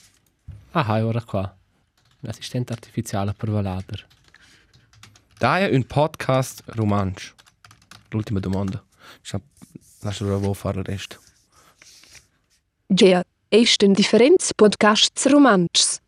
[0.73, 1.57] Ah, hai ora qua.
[2.21, 4.07] L'assistente artificiale per Valader.
[5.39, 7.33] Dai un podcast romansch.
[8.11, 8.83] L'ultima domanda.
[10.03, 11.19] Lascia loro fare il resto.
[12.87, 15.99] Gea, esten differents podcasts romancs.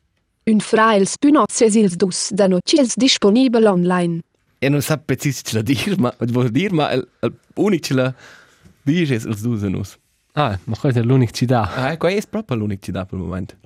[0.44, 4.22] Un frails bünozies ils dus da nocies disponibel online.
[4.58, 7.94] E non sa preciso ce la dir, ma vuol dire, ma il, il unico ce
[7.94, 8.14] la
[8.82, 9.96] dice è il dusenus.
[10.32, 11.62] Ah, ma questo è l'unico ci dà.
[11.74, 13.56] Ah, qua è proprio l'unico che ci dà per il momento.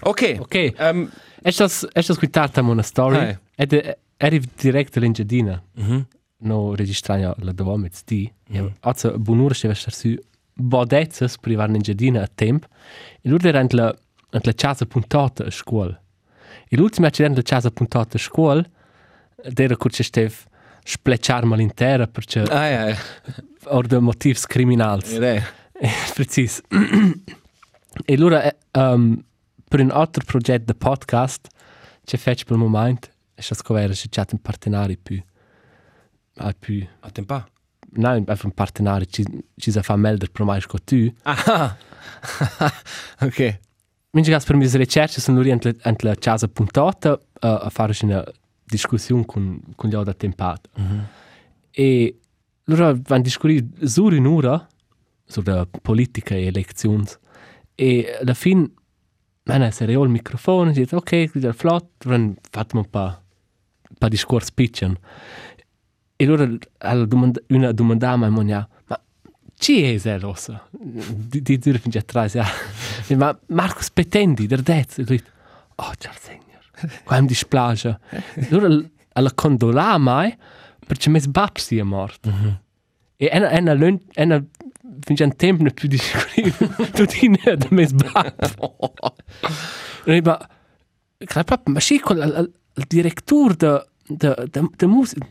[0.00, 0.36] Ok.
[0.40, 0.72] Ok.
[0.78, 1.10] Um,
[1.42, 3.16] È das, è das guitarta una story?
[3.16, 5.62] Ah, Ed è, arriva direct all'Ingiadina.
[5.76, 6.06] mhm.
[6.42, 8.32] No registrania la dovo med sti.
[8.52, 8.66] Mm.
[8.80, 10.16] Also, bunur steva star su
[10.54, 12.66] bodezzas privar l'Ingiadina a temp.
[13.20, 13.90] E lur era ant la,
[14.30, 16.00] ant la casa puntata a scuola.
[16.68, 18.64] E l'ultima accidente la casa puntata a scuola,
[19.54, 20.34] era curce stev
[20.84, 22.96] splecciar mal intera perché Ah, ja, ja.
[23.64, 25.08] or de motivs criminals.
[25.08, 25.42] Direi.
[26.14, 26.60] Precis.
[28.04, 29.22] e allora, um,
[29.68, 31.48] per un altro progetto di podcast,
[32.04, 35.22] c'è fatto per il momento, e c'è scovere se c'è un partenario più.
[36.42, 36.84] Ah, più.
[37.00, 37.46] Attempa.
[37.92, 39.24] No, è un partenario, ci,
[39.56, 41.12] ci sa fa meldere per mai con tu.
[41.22, 41.76] Ah.
[43.20, 43.58] ok.
[44.10, 48.24] Gas per mie ricerche sono lì ant la casa puntata uh, a fare una
[48.64, 50.68] discussione con, con gli altri tempati.
[50.80, 51.00] Mm -hmm.
[51.70, 52.18] E
[52.64, 54.66] loro vanno a discutere su un'ora
[55.24, 57.04] sulla politica e elezioni.
[57.74, 58.70] E alla fine,
[59.44, 63.96] man, se reo il microfono, dice, ok, qui è flott, dann fatto un po', un
[63.98, 64.96] po' discorso pitchen.
[66.20, 68.68] E allora alla domanda, una domanda a me, ma
[69.54, 70.68] ci è se rossa?
[70.70, 72.46] Di di dire fin già atrás, ja.
[73.16, 75.22] Ma Marcus Petendi, der Dez, e lui,
[75.76, 77.98] oh, ciao signor, qua mi dispiace.
[78.50, 80.36] Allora alla condola mai,
[80.86, 82.28] perché mes babs si è morto.
[82.28, 82.54] Mm -hmm.
[83.16, 84.44] E ena, ena, ena, ena,
[85.00, 88.56] fin già un tempo ne più di scrivere, tu ti ne da mes babs.
[90.04, 90.38] E lui, ma,
[91.24, 95.26] cara papà, ma sì, con il direttore de, de, de, de musica,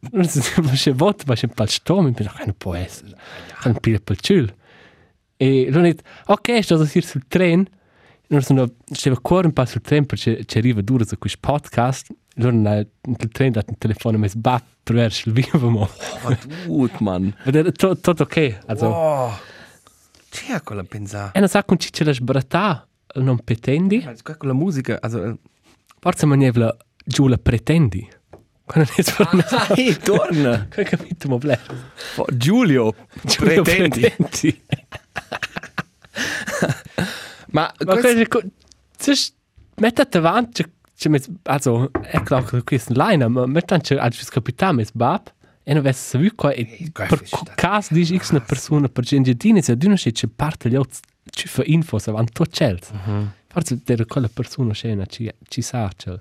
[0.12, 0.22] ma,
[0.62, 3.16] ma, se vot, ma c'è un po' stom, mi penso, non può essere,
[3.64, 4.54] un po' per ciul.
[5.36, 7.66] E lui ha detto, ok, sto a dire sul tren,
[8.28, 12.08] non sono, stava ancora un po' sul tren perché ci arriva duro su questo podcast,
[12.38, 15.80] allora il tren ha un telefono messo bat per verso il vivo, ma...
[15.80, 17.28] Oh, gut, Mann.
[17.44, 18.86] Ed è tutto ok, also...
[18.86, 19.38] Oh.
[20.28, 21.32] C'è quella pensare.
[21.32, 25.38] E non sa con chi ce la sbrata, non pretendi, Qua con la musica, also...
[25.98, 28.06] forse mi nevla giù la pretendi.
[28.66, 30.66] Quando ne so, Ah, hey, torna.
[30.68, 31.58] che capito, ma bleh.
[32.16, 32.94] Oh, Giulio,
[33.38, 34.00] pretendi.
[34.00, 34.62] Pretendi.
[37.52, 38.26] Ma, Ma questo...
[38.28, 38.50] questo,
[38.98, 39.34] zuerst,
[39.76, 40.64] mettet davanti,
[40.96, 44.72] c'è met, also, è chiaro che questo è line, ma mettet c'è al vis capitano
[44.78, 47.52] mes bab, e non vesse savu qua, e qua è per fischiato.
[47.54, 50.74] caso dici x una persona, per gente dine, se tu non sai c'è parte gli
[50.74, 50.98] altri,
[51.30, 52.90] ci fa info, se vanno tutto cels.
[53.48, 56.18] Forse era quella persona scena, ci, ci sa, c'è.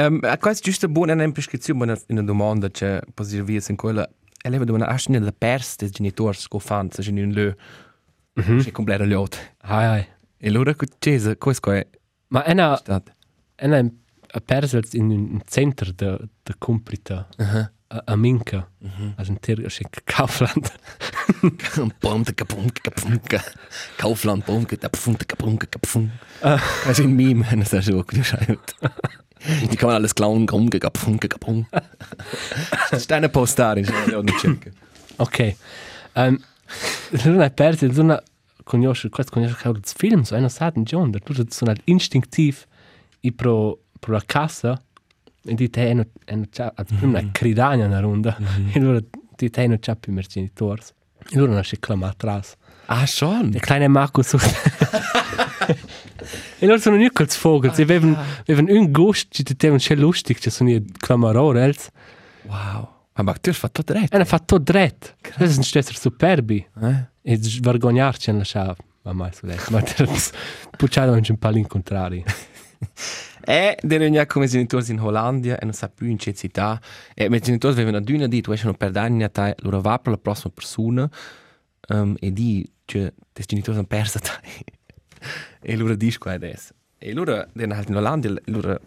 [0.00, 4.08] Um, questo è giusto buona una prescrizione, una, una domanda che posso dire in quella...
[4.42, 7.54] E leva domanda, hast du nicht la pers des genitors che fanno, se in lö,
[8.32, 9.42] c'è completo gli altri.
[9.58, 10.06] Ai, ai.
[10.38, 11.86] E allora, cosa questo è
[12.28, 12.80] Ma è una,
[13.54, 13.78] è una,
[14.32, 17.28] a persels in un centro de, de comprita,
[17.88, 18.70] a, a Minka,
[19.16, 20.72] also in Tirga, c'è Kaufland.
[21.98, 23.42] Punta, kapunka, kapunka.
[23.96, 26.12] Kaufland, punka, kapunka, kapunka, kapunka.
[26.40, 28.58] Das ist ein Meme, wenn es da so geschrieben
[29.70, 31.82] Die kann man alles klauen, kapunka, kapunka, kapunka.
[32.90, 34.72] Das ist eine Postare, ich habe nicht checken.
[35.18, 35.54] Ok.
[36.14, 36.38] Um,
[37.24, 38.22] non è perso, non è
[38.64, 41.72] conosce, questo conosce che i film, so, è una stata in John, da tutto sono
[41.84, 42.64] istintiv
[43.20, 44.82] i pro pro la cassa
[45.44, 48.34] e di te no e no c'ha a prima una cridagna una ronda
[48.72, 48.98] e allora
[49.36, 50.80] di te no c'ha più mer genitori
[51.30, 52.54] e allora non si clama atrás
[52.86, 53.52] Ah, schon?
[53.54, 54.38] e kleine Marco su
[56.58, 59.94] e allora sono io col vogel sie avevano avevano un ghost ci te un c'è
[59.94, 61.88] lustig ci sono io clamarorels
[62.46, 62.88] Wow.
[63.14, 64.12] Aber du hast fatto direkt.
[64.12, 67.06] e hanno fatto dret questo è stesser superbi Eh?
[67.22, 69.82] e svergognarci nella sciava ma mai su lei ma
[70.76, 72.24] pucciato non c'è un po' l'incontrario
[73.42, 76.80] E erano già come genitori in Hollandia e non sa più in che città.
[77.14, 79.98] E i miei genitori avevano aduna di, tu escono per danni a te, loro va
[79.98, 81.10] per la prossima persona.
[81.88, 84.64] Um, e di, che des genitori hanno perso dai.
[85.62, 86.74] E loro dice qua adesso.
[86.98, 88.80] E loro, in Olanda, loro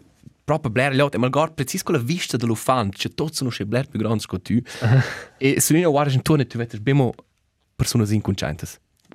[0.44, 3.88] proprio Blair Lott, e malgar precis con la vista dell'ufant, c'è tutti sono c'è Blair
[3.88, 4.60] più grandi che tu.
[5.38, 7.14] e se non guardi intorno, tu vedi abbiamo
[7.74, 8.66] persone inconscienti.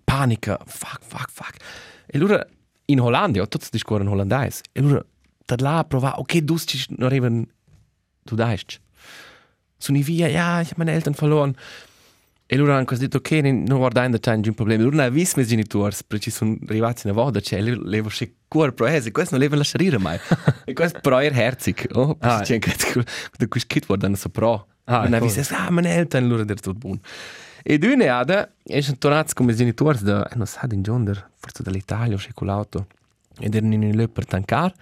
[0.04, 1.64] Panica, fuck, fuck, fuck.
[2.08, 2.46] E loro
[2.86, 4.64] in Olanda, tutti discorrono olandese.
[4.72, 5.06] E loro
[5.46, 7.46] da là provare, ok, ci non arrivano,
[8.24, 8.60] tu dai.
[9.78, 11.56] Sono via, ja, ich habe meine Eltern verloren.
[12.52, 14.82] E loro hanno così detto, ok, non guardando c'è un problema.
[14.82, 18.28] Loro non hanno visto i miei genitori, perché sono arrivati una volta, cioè, levo c'è
[18.48, 20.18] cuore proese, questo non levo lasciare mai.
[20.66, 21.90] e questo però è herzig.
[21.94, 22.42] Oh, Ah.
[22.42, 22.76] c'è anche
[23.38, 24.66] da questo kit guardando so pro.
[24.86, 25.32] Ah, non hanno cool.
[25.32, 27.00] visto, ah, meine Eltern, loro der tutto buono.
[27.62, 30.82] E due ne ada, e sono tornati come i genitori da, eh, non so, in
[30.82, 32.88] Gionder, forse dall'Italia o c'è con l'auto.
[33.38, 34.74] Ed erano in un per tankar.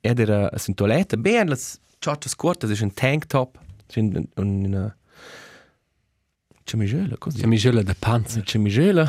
[0.00, 1.58] Ed era in toilette, bene, le
[2.00, 4.24] ciocce corte, c'è un tank top, c'è un...
[4.34, 4.92] un, un
[6.64, 7.40] Cemigela, così.
[7.40, 8.42] C'è Michele de Panzer.
[8.44, 9.08] Cemigela.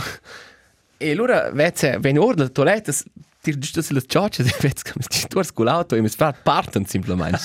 [0.98, 2.94] E allora, vedi, viene ora dalla toilette,
[3.42, 6.86] ti giusto sulle ciocce, e vedi come si torna con l'auto e mi fa parten,
[6.86, 7.40] semplicemente.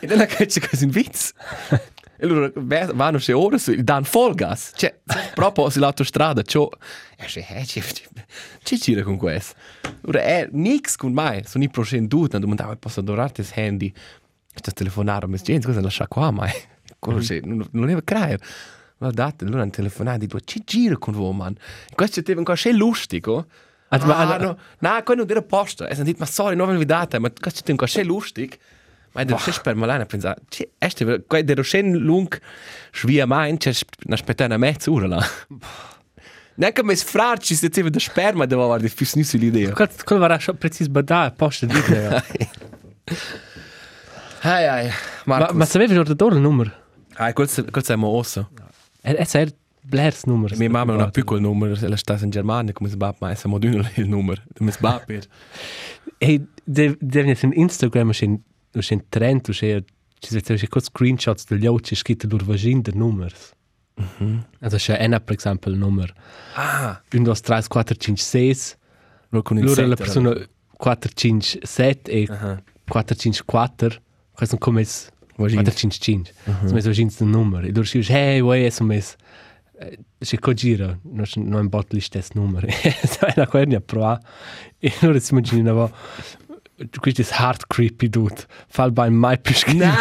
[0.00, 1.32] e non è che c'è così un vizzo.
[2.16, 4.72] E allora, ve- vanno c'è ora, su- danno full gas.
[4.74, 5.00] Cioè,
[5.34, 6.70] proprio sull'autostrada, c'ho...
[7.16, 8.04] E c'è, eh, c'è, c'è,
[8.62, 9.54] c'è gira con questo.
[10.06, 13.92] Ora, è nix con me, sono i prossimi due, non domandavo, posso adorarti il handy?
[14.54, 16.48] Sto telefonare, ma gente, cosa lascia qua, ma
[17.00, 18.42] quello c'è, non, non deve credere.
[18.96, 21.54] Guardate, allora hanno telefonato, dico, ci gira con voi, man.
[21.90, 23.46] E questo è ancora c'è lustico.
[23.88, 25.86] Ah, ma- Ah, no, no, quello non era posto.
[25.86, 28.56] E hanno detto, ma sorry, non ve vedete, ma questo è ancora c'è lustico.
[29.12, 32.36] Ma è c'è per malana pensare, c'è, este, quello c'è lungo,
[32.92, 33.72] svia mai, c'è
[34.06, 34.16] una
[34.56, 35.24] mezz'ora là.
[36.56, 39.72] Neanche me sfrarci se c'è da sperma, devo avere difficile l'idea.
[39.72, 42.22] Quello var schon precis badà, posta di te.
[44.42, 44.86] Ai, ai,
[45.24, 45.56] Ma Marcus.
[45.56, 46.02] ma sapevi già
[46.34, 46.70] il numero?
[47.14, 48.50] Ai, quel siamo osso.
[49.04, 49.24] E è
[49.82, 50.56] Blairs numero.
[50.56, 53.34] Mia mamma non ha più quel numero, ella sta in Germania, come si va, ma
[53.34, 55.26] siamo d'uno il numero, come si va per.
[56.18, 56.96] E devi
[57.42, 59.82] in Instagram, c'è un trend, c'è
[60.18, 63.52] sono c'è screenshots degli occhi scritti loro vagin de numers.
[64.60, 66.14] Also c'è Anna, per esempio, il numero
[66.54, 68.58] Ah, 1, 2, 3, 4, 5, 6.
[69.28, 70.34] lo con il Loro la persona
[70.76, 73.88] 4, 5, 7 e Ah, 4, 5, 4.
[74.32, 74.84] Questo sono come
[75.36, 75.62] Vagins.
[75.62, 76.32] 4, 5, 5.
[76.44, 77.66] Sono messo vagin del numero.
[77.66, 79.16] E loro scrivono, hey, uè, sono messo...
[80.18, 82.66] C'è co gira, non c'è- non è un botto lì stesso numero.
[82.66, 84.18] E è una quernia pro.
[84.78, 85.92] E loro si immaginano,
[86.98, 88.46] questo è hard creepy dude.
[88.68, 89.84] Fall bei mai scritto.
[89.84, 89.92] No!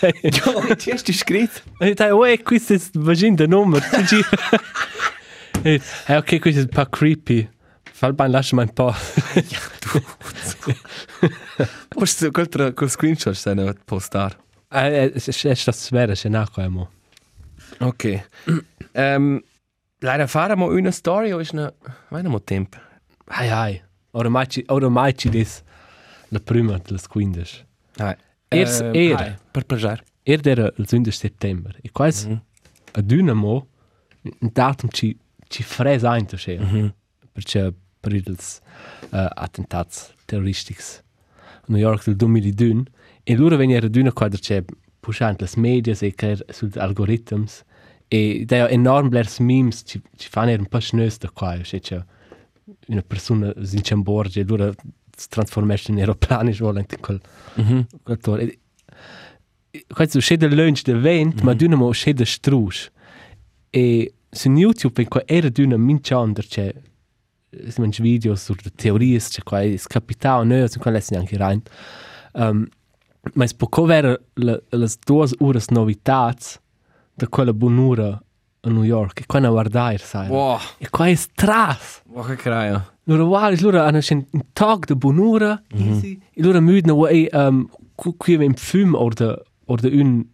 [0.22, 1.60] Jo, ti hast du scritto?
[1.78, 3.84] E dai, uè, questo è vagin del numero.
[3.90, 4.28] Ci gira.
[5.62, 7.46] E, eh, ok, questo è un po' creepy.
[7.92, 8.94] Fall bei, lasciami un po'.
[11.90, 13.34] Forse quel, tra- quel screenshot
[14.70, 15.48] stai a postare.
[15.48, 16.90] Eh, è stato svero, c'è naco, emo.
[17.80, 18.24] Ok.
[18.94, 19.40] um,
[19.98, 21.72] leider faremo una storia o ist eine...
[22.08, 22.78] Vediamo tempo.
[23.26, 23.82] Ai, ai.
[24.12, 25.62] Ormai ci, ormai ci dis
[26.28, 27.66] la prima delle 15.
[27.98, 28.16] Hai.
[28.48, 29.18] Ers Ehm, era.
[29.24, 30.04] hai, Per piacere.
[30.22, 31.78] Er era il 15 settembre.
[31.82, 32.42] E quasi Mhm.
[32.92, 33.66] a Dynamo
[34.22, 35.16] un datum ci,
[35.48, 36.58] ci fresa ainto c'è.
[36.58, 36.94] Mhm.
[37.32, 38.36] Perché per i uh,
[39.10, 40.96] attentati terroristici
[41.42, 42.82] a New York del 2002
[43.30, 44.64] e loro venivano a Dynamo quando c'è
[44.98, 47.46] pusciante le media e che sugli algoritmi
[48.08, 51.56] e da enorm blers memes ci, ci fanno un po' schnös da qua.
[51.58, 52.02] C'è c'è
[52.88, 54.72] una persona in Camborgia e loro
[55.16, 57.20] si trasformano in aeroplani volendo in quel
[57.54, 57.86] Mhm.
[58.02, 58.40] quel tor.
[58.40, 58.58] E-
[59.70, 62.90] e- Questo c'è del lunch del vent, ma Dynamo c'è del strus.
[63.70, 66.74] E su YouTube, in qua era Dynamo minchander, c'è
[67.68, 71.36] si mangi video su le teorie, c'è qua è scapitato, noi su qua lessi anche
[71.36, 71.62] rein.
[72.32, 72.66] Um,
[73.34, 76.34] ma è poco vero le, le due ore novità
[77.14, 78.22] da quella buon'ora
[78.62, 80.28] a New York, e qua ne guardare, sai.
[80.28, 80.58] Wow.
[80.78, 82.02] E qua è stras.
[82.06, 82.92] Wow, che craio.
[83.04, 86.20] Loro wow, loro hanno un tag de buon'ora, easy.
[86.32, 90.26] E loro müden way um qui im film oder oder un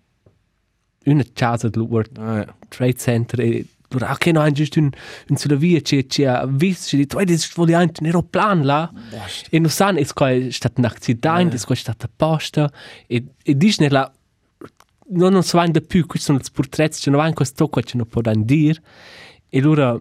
[1.06, 2.54] una casa del World Ah, ja.
[2.68, 4.90] Trade Center e no hanno giusto un
[5.28, 8.92] un sulla via c'è c'è visto c'è detto vedi voglio anche un aeroplan là.
[9.50, 12.70] E non sanno è qua è stato un accidente è qua è stata apposta.
[13.06, 14.10] E e dice là
[15.08, 17.82] non non so da più questi sono i portretti c'è non va in questo qua
[17.82, 18.80] c'è non può dire.
[19.48, 20.00] E loro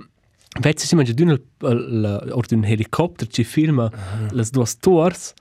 [0.57, 3.91] Vezi si mangia d'un or d'un helicopter ci filma
[4.31, 5.33] las duas tours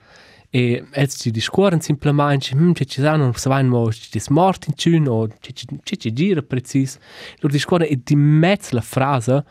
[0.55, 4.67] e els ci discorren simplement hm ci ci sanno se van mo ci dis mort
[4.69, 6.97] in cun o ci ci ci ci gira precis.
[7.41, 9.43] Lor discorren e di mezz la frase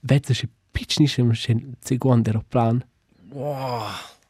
[0.00, 1.32] vezi si pitch nicht im
[1.80, 2.82] secondo aeroplan
[3.30, 3.82] Wow.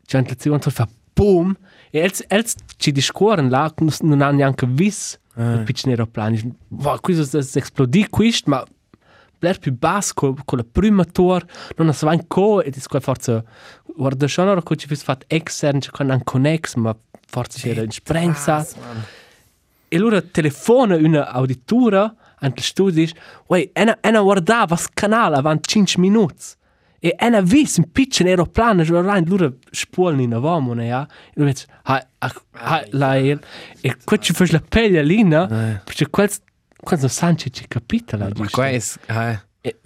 [0.06, 1.54] c'è la seconda fa boom
[1.92, 6.34] e els els ci discorren là non hanno neanche vis il pitch aeroplan
[6.68, 8.64] wow questo es esplodì quist ma
[9.38, 11.44] bler più basso con, con la prima tour
[11.76, 13.42] non so vain co e dis qua forza
[13.96, 17.82] guarda schon ora co ci fis fat extern ci con un connex ma forza c'era
[17.82, 18.66] in sprenza
[19.88, 23.14] e allora telefona una auditura ant il studio dice
[23.46, 26.56] uè ena ena guarda vas canale avant 5 minuti
[27.00, 31.40] e ena vis un piccolo aeroplano giù rein lura spulni in avamo ne ja e
[31.40, 33.38] lui ha ha la e
[33.80, 35.46] e qua ci fai la pelle lina?
[35.84, 36.30] Perché quel
[36.82, 38.80] quando Sanchez ci capita la Ma qua è...
[39.60, 39.76] eh,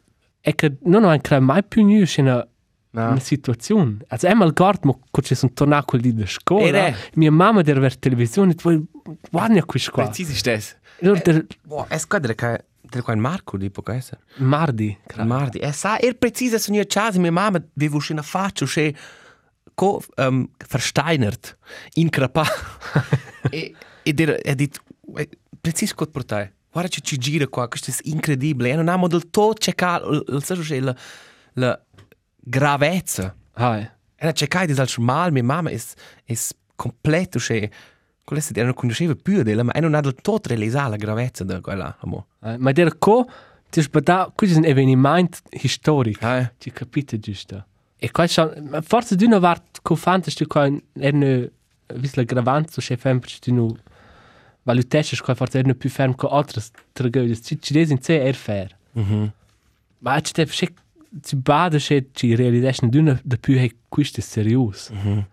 [0.40, 2.46] è che non ho ancora mai più nu in una,
[2.90, 3.08] no.
[3.10, 3.98] una situazione.
[4.08, 6.96] Also einmal guardo, ma quando sono tornato quelli di scuola, Ere.
[7.14, 8.86] mia mamma deve avere televisione, tu
[9.30, 10.04] guarda qui qua.
[10.04, 10.76] Präzise ist das.
[11.00, 14.20] Allora, der Boah, es geht der kein der kein Marco di può essere.
[14.36, 15.28] mardi, credo.
[15.28, 18.94] Mardi, e sa er präzise su nia chasi mia mamma vi vu schina faccio che
[19.74, 21.56] co um, versteinert
[21.94, 22.44] in crapa.
[23.50, 23.74] e
[24.04, 24.78] e der er dit
[25.60, 26.50] präzise cot portai.
[26.72, 28.70] Guarda ci ci gira qua, questo è incredibile.
[28.70, 30.96] E non amo del tot cercato il so che la
[31.54, 31.78] la
[32.36, 33.34] gravezza.
[33.54, 33.82] Hai.
[34.16, 35.94] E la cercai di salch mal mia mamma es
[36.24, 37.70] es completo che
[38.24, 41.44] quella se non conosceva più della ma e non ha del tot realizzare la gravezza
[41.44, 42.26] di quella amo.
[42.40, 42.58] Hai.
[42.58, 43.28] Ma der co,
[43.70, 46.26] ti sbada, questo è un avvenimento storico.
[46.26, 46.52] Eh.
[46.58, 47.66] Ci capite giusto.
[47.96, 51.50] E qua schon, ma forse di una vart co fantastico qua er ne
[51.94, 53.52] vis la gravanza che fem per di
[54.64, 57.40] nu valutesce qua forse er ne più ferm co altre tragedie.
[57.40, 58.76] Ci ci des in sé er fair.
[58.92, 59.32] Mhm.
[59.98, 60.72] Ma ci te sche
[61.22, 64.90] ci bada che ci realization d'una de più è questo è serius.
[64.90, 65.26] Mhm.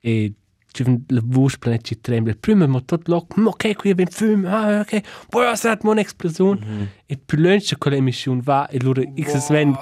[0.00, 0.32] E
[0.72, 2.34] ci ven la voce planet ci tremble.
[2.34, 6.90] Prima mo tot loc, ma ok, qui abbiamo film, ah ok, poi è mo un'esplosione.
[7.06, 9.76] E più lunch con l'emissione va e loro x sven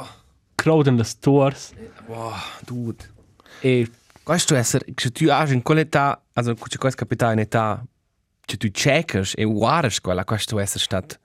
[0.54, 1.72] crowden le stores
[2.06, 2.32] Wow,
[2.64, 3.10] dude.
[3.60, 3.90] e
[4.22, 7.84] Questo essere, se tu hai in quell'età, also se questo capita in età,
[8.46, 11.16] se tu checkers e guardas quella, questo essere stato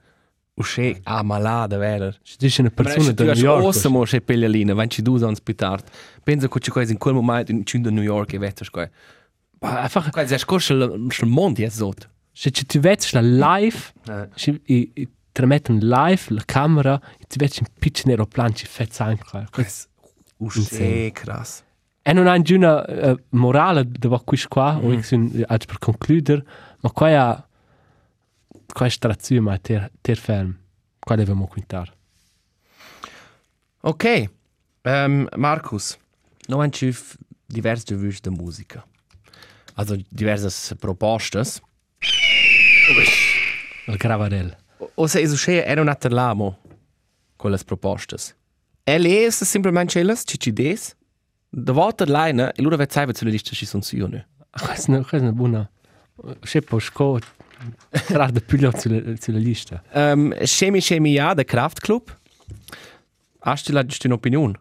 [0.56, 2.14] uscì a malada, vero?
[2.24, 3.64] ci dice una persona se da tu New York.
[3.66, 5.90] ossa mo se peglialina, wenn ci anni più tardi,
[6.24, 8.66] pensa che questo in quel momento in Cunda New York e questo.
[9.60, 12.08] Ma einfach, Questo è scorso il mondo è sotto.
[12.32, 14.30] se ci ti vedi la live, Eh.
[14.36, 14.62] ci
[15.32, 19.48] tramettono live la camera e ti vedi un piccolo aeroplano ci fezza anche.
[20.38, 21.64] Uscì krass.
[22.04, 24.08] E non ha una uh, morale da
[24.48, 25.02] qua, o io
[25.48, 26.46] anche per concludere,
[26.82, 27.44] ma qua è
[28.74, 30.58] qua è strazione, ter, ter ferm.
[31.00, 31.94] Qua dobbiamo quintare.
[33.82, 34.30] Ok,
[34.84, 35.98] ähm, Markus,
[36.48, 37.18] noch ein Schiff
[37.48, 38.84] diverse Wünsche der Musiker.
[39.76, 41.62] Also diverse Propostas.
[43.88, 44.56] Il gravarel.
[44.96, 46.60] O se es uscì era un atterlamo
[47.38, 48.36] con le propostas.
[48.86, 50.96] E le es semplicemente elas, cicides,
[51.50, 54.28] da volta leine, e loro vet sai sulla lista ci sono su ne.
[54.52, 55.70] Questa è una buona...
[56.80, 57.20] Sco...
[57.90, 59.82] Tra da più sulla, sulla lista.
[59.92, 62.16] Ähm, Chemi Chemi ja, der Kraftclub.
[63.40, 64.54] Hast du la giusta un'opinione?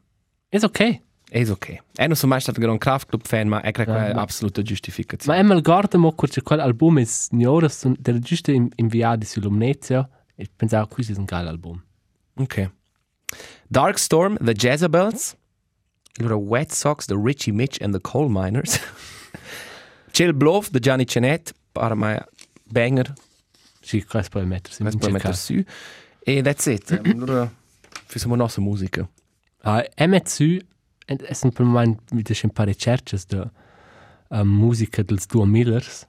[0.48, 1.00] È ok.
[1.28, 1.68] Es ok.
[1.96, 4.22] E non sono mai stato un gran Kraftclub-fan, ma è credo che Ja, è ma-
[4.22, 4.62] assoluta
[5.24, 5.36] Ma.
[5.36, 11.12] Emel guarda mo curce quel album is Nioras der giusto inviati sull'Omnezia e pensavo questo
[11.12, 11.82] è un geil album.
[12.36, 12.70] Ok.
[13.68, 15.36] Darkstorm, The Jezebels.
[16.18, 18.80] Allora, Wet Sox, The Richie Mitch and the Coal Miners.
[20.16, 22.18] Chill Bluff, The Gianni Cenet, para mai
[22.64, 23.12] banger,
[23.82, 25.62] Sì, questo puoi mettersi in questo puoi su.
[26.20, 26.98] E that's it.
[27.04, 27.52] Allora,
[28.06, 29.06] facciamo nostra musica.
[29.60, 30.56] Ah, MSU
[31.04, 33.50] è sempre un momento wieder schon ein paar ricerches da
[34.28, 36.08] um, musica dels Duo Millers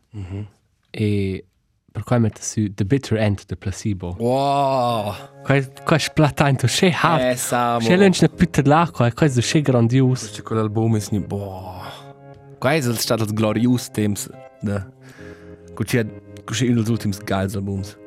[0.89, 1.45] e
[1.91, 4.15] per cui metto su The Bitter End de Placebo.
[4.19, 5.13] Wow!
[5.43, 7.31] Qua qua splatanto, c'è hard.
[7.31, 7.85] Eh, Samo.
[7.85, 10.19] C'è lunch una pitta l'acqua, questo è grandios.
[10.19, 11.96] Questo quell'album è ni boh.
[12.93, 14.29] Stato il glorious teams
[14.61, 14.85] da
[15.73, 15.97] cucci
[16.67, 17.97] uno degli ultimi geils albums.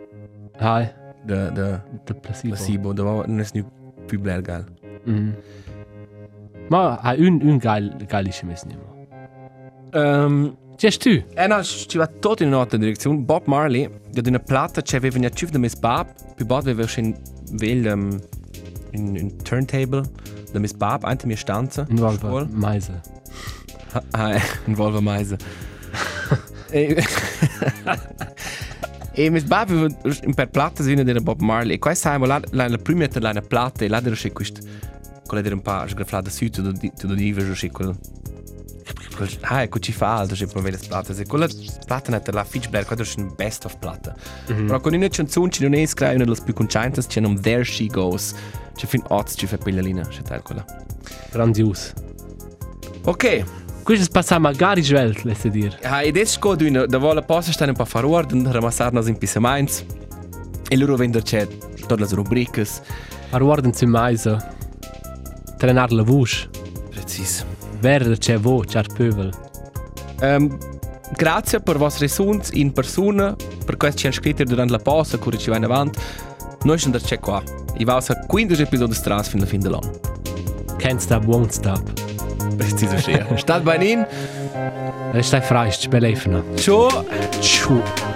[0.58, 0.92] Ah,
[1.24, 2.54] Da da The Placebo.
[2.54, 3.64] Placebo, da war non è ni
[4.06, 4.64] più bler geil.
[5.08, 5.30] Mm.
[6.68, 8.90] Ma ha un, un geil, geilische Messen immer.
[9.92, 11.22] Ähm C'è tu?
[11.34, 13.18] E no, ci va tutto in un'altra direzione.
[13.18, 16.86] Bob Marley, da una plata c'è aveva una cifra da Miss Bob, più bad aveva
[16.86, 17.14] schon
[17.52, 18.18] vel um,
[18.92, 20.02] in, in turntable
[20.52, 21.84] da Miss Bob, ante mia stanza.
[21.90, 22.48] In.
[22.52, 23.00] Meise.
[24.10, 25.36] Ah, eh, in Volva Meise.
[26.70, 27.02] e,
[29.12, 29.88] e aveva
[30.22, 31.74] in per plata svina della Bob Marley.
[31.74, 34.60] E questa è la, la, la prima è la plata e là era c'è questo,
[35.26, 37.96] quella era un po' sgraflata su, tu lo divi, c'è quel...
[39.16, 41.14] quel- Ah, ecco ci fa altro, c'è poi le plate.
[41.14, 41.46] Se quella
[41.86, 44.14] plata è la Fitch Blair, quella è un best of plata.
[44.46, 47.64] Però con una canzone ci non è scritto una delle più conciantes, c'è un There
[47.64, 48.34] She Goes.
[48.74, 50.64] C'è fin oz, ci fa piglialina, c'è tal quella.
[51.30, 51.92] Grandios.
[53.04, 53.44] Ok,
[53.82, 55.78] Questo passa magari svelt, laisse dire.
[55.82, 58.92] Ah, ed es sco d'una, da vola possa stare un po' a fare ordine, ramassar
[58.92, 59.84] nos in pissaments.
[60.68, 62.80] E loro vender c'è tutte le rubricas.
[63.30, 64.36] Arwarden zu meise.
[65.58, 66.48] Trenar la vush.
[66.90, 67.44] Precis.
[67.80, 69.32] Verde c'è vo, c'è pövel.
[70.20, 70.56] Um,
[71.16, 75.38] grazie per vostre resons in persona, per questo ci hanno scritto durante la pausa, che
[75.38, 75.98] ci va in avanti.
[76.62, 77.42] Noi siamo da c'è qua.
[77.78, 79.98] I va a 15 episodi stras fino alla fine dell'anno.
[80.76, 82.09] Can't stop, won't stop.
[82.60, 83.26] Preciso sia.
[83.36, 84.06] Stat bene in.
[85.12, 86.44] Restai freist, belefna.
[86.56, 87.04] Ciao.
[87.40, 88.09] Ciao.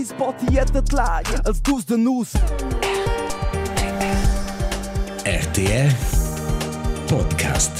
[0.00, 2.30] Was ist portierte Lage als dus de Nuss?
[5.24, 5.94] RTR
[7.06, 7.79] Podcast.